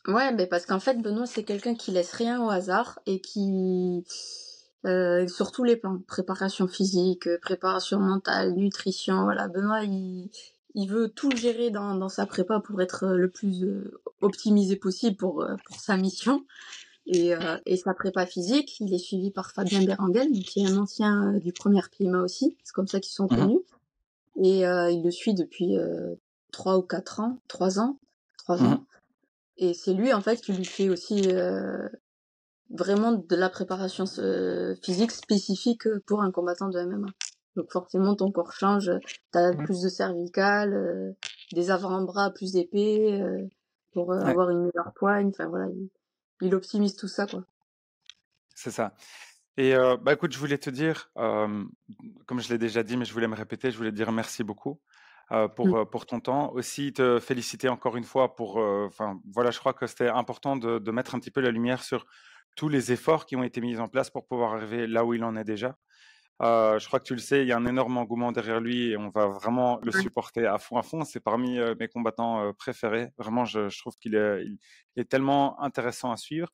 ouais, 0.08 0.34
mais 0.34 0.48
parce 0.48 0.66
qu'en 0.66 0.82
fait, 0.82 1.02
Benoît, 1.02 1.28
c'est 1.28 1.46
quelqu'un 1.46 1.76
qui 1.76 1.92
laisse 1.92 2.12
rien 2.12 2.44
au 2.44 2.50
hasard 2.50 3.00
et 3.06 3.22
qui, 3.22 4.04
sur 4.84 5.54
tous 5.54 5.64
les 5.64 5.78
plans, 5.78 6.00
préparation 6.06 6.68
physique, 6.68 7.30
préparation 7.42 8.00
mentale, 8.00 8.54
nutrition, 8.56 9.24
voilà. 9.24 9.48
Benoît, 9.48 9.84
il 9.86 10.88
veut 10.90 11.08
tout 11.08 11.32
gérer 11.32 11.70
dans 11.70 12.10
sa 12.10 12.26
prépa 12.26 12.60
pour 12.60 12.82
être, 12.82 13.08
le 13.08 13.30
plus, 13.30 13.64
optimisé 14.20 14.76
possible 14.76 15.16
pour 15.16 15.48
sa 15.70 15.96
mission 15.96 16.46
et 17.12 17.36
heu 17.36 17.60
et 17.68 17.78
sa 17.78 17.94
prépa 17.96 18.26
physique, 18.28 18.80
il 18.82 18.94
est 18.96 19.00
suivi 19.00 19.32
par 19.32 19.52
Fabien 19.54 19.84
Berengel, 19.84 20.32
qui 20.46 20.62
est 20.62 20.68
un 20.68 20.78
ancien, 20.78 21.36
heu, 21.36 21.42
du 21.42 21.54
Première 21.54 21.92
PMA 21.92 22.24
aussi, 22.24 22.58
c'est 22.66 22.74
comme 22.74 22.88
ça 22.88 23.02
qu'ils 23.02 23.14
sont 23.14 23.30
Mmh 23.30 23.38
mh. 23.46 23.52
connus 23.52 23.60
et 24.44 24.66
heu, 24.68 24.92
il 24.92 25.04
le 25.04 25.12
suit 25.12 25.36
depuis, 25.36 25.78
heu, 25.78 26.20
3 26.54 26.78
ou 26.78 26.84
4 26.84 27.20
ans, 27.22 27.40
3 27.50 27.80
ans, 27.80 28.00
3 28.40 28.64
Mmh 28.64 28.68
ans 28.68 28.86
et 29.58 29.74
c'est 29.76 29.94
lui, 29.94 30.14
en 30.14 30.22
fait, 30.22 30.38
qui 30.42 30.54
lui 30.54 30.66
fait 30.66 30.90
aussi, 30.90 31.30
heu, 31.32 31.90
vraiment 32.72 33.14
de 33.14 33.36
la 33.36 33.50
préparation 33.50 34.06
physique 34.84 35.12
spécifique, 35.12 35.88
pour 36.08 36.22
un 36.24 36.32
combattant 36.32 36.70
de 36.70 36.80
MMA. 36.80 37.08
Donc 37.58 37.72
forcément, 37.72 38.16
ton 38.16 38.32
corps 38.32 38.54
change, 38.54 38.92
tu 39.34 39.40
as 39.40 39.54
Mmh. 39.54 39.66
plus 39.66 39.82
de 39.84 39.90
cervical, 39.90 40.74
heu, 40.74 41.16
des 41.54 41.72
avant-bras 41.72 42.32
plus 42.32 42.56
épais, 42.58 43.22
pour, 43.94 44.14
Ouais, 44.20 44.36
avoir 44.36 44.50
une 44.52 44.60
meilleure 44.66 44.94
poigne, 44.96 45.30
enfin 45.30 45.48
voilà, 45.48 45.68
il 46.42 46.56
optimise 46.56 46.96
tout 46.96 47.08
ça, 47.08 47.28
quoi. 47.28 47.46
c'est 48.56 48.72
ça 48.72 48.94
et 49.58 49.76
heu, 49.76 49.98
bah, 49.98 50.14
écoute, 50.14 50.32
je 50.34 50.40
voulais 50.40 50.58
te 50.58 50.70
dire, 50.70 51.12
comme 51.16 52.40
je 52.42 52.50
l'ai 52.50 52.58
déjà 52.58 52.84
dit, 52.84 52.98
mais 52.98 53.06
je 53.06 53.14
voulais 53.14 53.28
me 53.28 53.36
répéter, 53.36 53.72
je 53.72 53.78
voulais 53.78 53.92
te 53.92 53.96
dire 53.96 54.12
merci 54.12 54.44
beaucoup, 54.44 54.82
heu, 55.32 55.48
Mmh. 55.64 55.74
pour, 55.74 55.78
heu, 55.78 55.86
pour 55.90 56.06
ton 56.06 56.20
temps. 56.22 56.52
Aussi 56.54 56.94
te 56.94 57.20
féliciter 57.20 57.70
encore 57.70 57.98
une 57.98 58.04
fois 58.06 58.36
pour, 58.36 58.58
enfin, 58.58 59.20
voilà, 59.34 59.52
je 59.52 59.60
crois 59.60 59.74
que 59.74 59.88
c'était 59.88 60.10
important 60.10 60.56
de 60.58 60.80
de 60.80 60.92
mettre 60.92 61.16
un 61.16 61.20
petit 61.20 61.32
peu 61.32 61.42
la 61.42 61.52
lumière 61.52 61.84
sur 61.84 62.06
tous 62.56 62.70
les 62.70 62.92
efforts 62.94 63.26
qui 63.26 63.36
ont 63.36 63.44
été 63.44 63.62
mis 63.62 63.78
en 63.80 63.88
place 63.90 64.10
pour 64.10 64.28
pouvoir 64.28 64.54
arriver 64.56 64.88
là 64.88 65.06
où 65.06 65.14
il 65.14 65.24
en 65.24 65.36
est 65.36 65.44
déjà. 65.44 65.78
Heu, 66.42 66.80
je 66.80 66.88
crois 66.88 67.00
que 67.00 67.06
tu 67.06 67.14
le 67.14 67.20
sais, 67.22 67.42
il 67.44 67.48
y 67.48 67.52
a 67.52 67.58
un 67.58 67.66
énorme 67.68 67.98
engouement 67.98 68.32
derrière 68.32 68.60
lui 68.62 68.90
et 68.92 68.98
on 68.98 69.10
va 69.10 69.28
vraiment 69.28 69.80
le 69.84 69.92
supporter 69.92 70.46
à 70.48 70.58
fond, 70.58 70.78
à 70.78 70.84
fond. 70.84 71.04
C'est 71.06 71.20
parmi, 71.20 71.58
heu, 71.60 71.76
mes 71.80 71.88
combattants, 71.88 72.44
heu, 72.50 72.54
préférés. 72.54 73.10
Vraiment, 73.18 73.46
je 73.46 73.70
je 73.70 73.80
trouve 73.80 73.96
qu'il 73.98 74.16
est 74.16 74.44
il 74.46 74.58
il 74.96 75.02
est 75.02 75.06
tellement 75.06 75.62
intéressant 75.62 76.12
à 76.12 76.18
suivre 76.18 76.50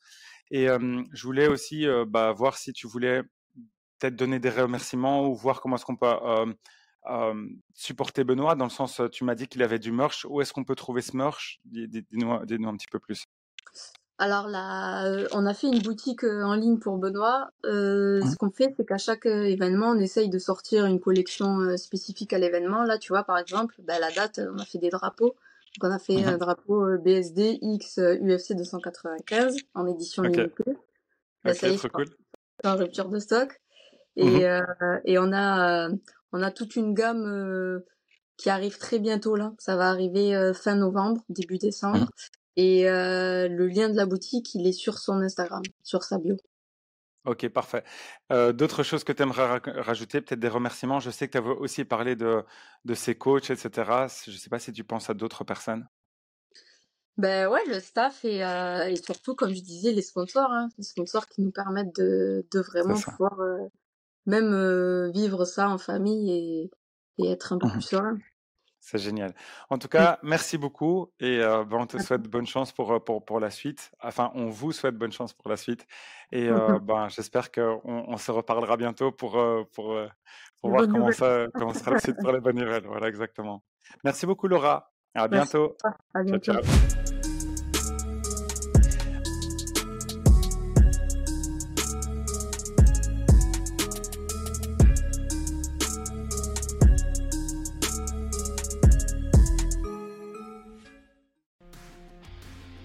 et 0.51 0.67
je 0.67 1.23
voulais 1.27 1.47
aussi, 1.47 1.87
bah, 2.07 2.31
voir 2.33 2.57
si 2.57 2.73
tu 2.73 2.87
voulais 2.87 3.23
peut-être 3.99 4.15
donner 4.17 4.39
des 4.39 4.49
remerciements 4.51 5.27
ou 5.27 5.35
voir 5.35 5.61
comment 5.61 5.75
est-ce 5.77 5.85
qu'on 5.85 5.97
peut, 5.97 6.15
supporter 7.75 8.23
Benoît 8.23 8.55
dans 8.55 8.65
le 8.65 8.71
sens, 8.71 9.01
tu 9.11 9.23
m'as 9.23 9.35
dit 9.35 9.47
qu'il 9.47 9.63
avait 9.63 9.79
du 9.79 9.91
merch. 9.91 10.25
Où 10.29 10.41
est-ce 10.41 10.53
qu'on 10.53 10.63
peut 10.65 10.75
trouver 10.75 11.01
ce 11.01 11.15
merch? 11.17 11.59
Dis 11.65 11.87
dis 11.87 12.03
dis-nous 12.11 12.45
dis-nous 12.45 12.69
un 12.69 12.77
petit 12.77 12.87
peu 12.91 12.99
plus. 12.99 13.25
Alors 14.19 14.47
là, 14.47 15.07
heu, 15.07 15.27
on 15.31 15.45
a 15.45 15.53
fait 15.53 15.67
une 15.67 15.79
boutique, 15.79 16.23
heu, 16.23 16.43
en 16.43 16.55
ligne 16.55 16.79
pour 16.79 16.97
Benoît. 16.97 17.51
Heu, 17.65 18.23
Mmh 18.23 18.31
ce 18.31 18.35
qu'on 18.35 18.49
fait, 18.49 18.73
c'est 18.75 18.85
qu'à 18.85 18.97
chaque, 18.97 19.27
heu, 19.27 19.45
événement, 19.45 19.89
on 19.91 19.99
essaye 19.99 20.27
de 20.29 20.39
sortir 20.39 20.85
une 20.85 20.99
collection, 20.99 21.77
spécifique 21.77 22.33
à 22.33 22.39
l'événement. 22.39 22.83
Là, 22.83 22.97
tu 22.97 23.09
vois, 23.13 23.23
par 23.23 23.37
exemple, 23.37 23.75
bah, 23.83 23.99
la 23.99 24.11
date, 24.11 24.39
on 24.53 24.57
a 24.57 24.65
fait 24.65 24.79
des 24.79 24.89
drapeaux. 24.89 25.35
Donc 25.79 25.91
on 25.91 25.91
a 25.93 25.99
fait 25.99 26.23
un 26.23 26.31
Mmh 26.33 26.39
drapeau, 26.39 26.97
BSD 26.97 27.59
X, 27.61 27.99
UFC 27.99 28.55
295 28.55 29.57
en 29.75 29.85
édition 29.85 30.23
OK, 30.23 30.33
limitée. 30.33 30.77
Ça 31.53 31.69
y 31.69 31.73
est, 31.75 31.87
cool. 31.89 32.05
en 32.63 32.75
rupture 32.77 33.09
de 33.09 33.19
stock. 33.19 33.61
Et, 34.15 34.45
mmh 34.45 34.67
et 35.05 35.19
on 35.19 35.31
a 35.33 35.89
on 36.33 36.41
a 36.41 36.51
toute 36.51 36.75
une 36.75 36.93
gamme 36.95 37.83
qui 38.37 38.49
arrive 38.49 38.77
très 38.79 38.99
bientôt 38.99 39.35
là. 39.35 39.53
Ça 39.59 39.75
va 39.75 39.89
arriver 39.89 40.51
fin 40.55 40.75
novembre, 40.75 41.21
début 41.29 41.59
décembre. 41.59 42.07
Et 42.57 42.85
le 42.85 43.67
lien 43.67 43.87
de 43.87 43.95
la 43.95 44.07
boutique, 44.07 44.55
il 44.55 44.65
est 44.65 44.71
sur 44.73 44.97
son 44.97 45.21
Instagram, 45.21 45.61
sur 45.83 46.03
sa 46.03 46.17
bio. 46.17 46.35
Ok, 47.25 47.47
parfait. 47.49 47.83
D'autres 48.31 48.81
choses 48.81 49.03
que 49.03 49.13
tu 49.13 49.21
aimerais 49.21 49.59
rajouter, 49.81 50.21
peut-être 50.21 50.39
des 50.39 50.47
remerciements? 50.47 50.99
Je 50.99 51.11
sais 51.11 51.27
que 51.27 51.33
tu 51.33 51.37
avais 51.37 51.51
aussi 51.51 51.85
parlé 51.85 52.15
de, 52.15 52.43
de 52.83 52.93
ces 52.95 53.15
coachs, 53.15 53.51
etc. 53.51 53.69
Je 54.25 54.31
ne 54.31 54.37
sais 54.37 54.49
pas 54.49 54.57
si 54.57 54.73
tu 54.73 54.83
penses 54.83 55.09
à 55.09 55.13
d'autres 55.13 55.43
personnes. 55.43 55.87
Ben 57.17 57.47
ouais, 57.47 57.63
le 57.67 57.79
staff 57.79 58.25
et, 58.25 58.39
et, 58.39 58.95
surtout, 58.95 59.35
comme 59.35 59.53
je 59.53 59.61
disais, 59.61 59.91
les 59.91 60.01
sponsors. 60.01 60.51
Hein. 60.51 60.69
les 60.79 60.83
sponsors 60.83 61.27
qui 61.27 61.41
nous 61.41 61.51
permettent 61.51 61.95
de, 61.95 62.43
de 62.51 62.59
vraiment 62.59 62.99
pouvoir 62.99 63.37
même 64.25 65.11
vivre 65.11 65.45
ça 65.45 65.69
en 65.69 65.77
famille 65.77 66.31
et, 66.31 66.71
et 67.19 67.31
être 67.31 67.53
un 67.53 67.57
peu 67.57 67.67
mmh 67.67 67.71
plus 67.71 67.81
serein. 67.81 68.17
C'est 68.89 68.99
génial. 68.99 69.33
En 69.69 69.77
tout 69.77 69.89
cas, 69.89 70.17
merci 70.23 70.57
beaucoup 70.57 71.11
et 71.19 71.39
ben, 71.39 71.67
on 71.71 71.85
te 71.85 72.01
souhaite 72.01 72.21
bonne 72.23 72.47
chance 72.47 72.71
pour, 72.71 73.03
pour, 73.03 73.25
pour, 73.25 73.41
la 73.41 73.49
suite. 73.49 73.91
Enfin, 74.01 74.31
on 74.33 74.45
vous 74.45 74.71
souhaite 74.71 74.95
bonne 74.95 75.11
chance 75.11 75.33
pour 75.33 75.49
la 75.49 75.57
suite. 75.57 75.85
Et 76.31 76.47
ben, 76.83 77.09
j'espère 77.09 77.51
qu'on 77.51 77.81
on 77.83 78.15
se 78.15 78.31
reparlera 78.31 78.77
bientôt 78.77 79.11
pour, 79.11 79.33
pour, 79.73 79.99
pour 80.61 80.69
voir 80.69 80.87
comment, 80.87 81.11
ça, 81.11 81.47
comment 81.53 81.73
sera 81.73 81.91
la 81.91 81.99
suite 81.99 82.15
pour 82.21 82.31
les 82.31 82.39
bonnes 82.39 82.55
nouvelles. 82.59 82.85
Voilà, 82.85 83.09
exactement. 83.09 83.61
Merci 84.05 84.25
beaucoup, 84.25 84.47
Laura. 84.47 84.93
À 85.13 85.27
bientôt. 85.27 85.75
À 86.13 86.23
bientôt. 86.23 86.53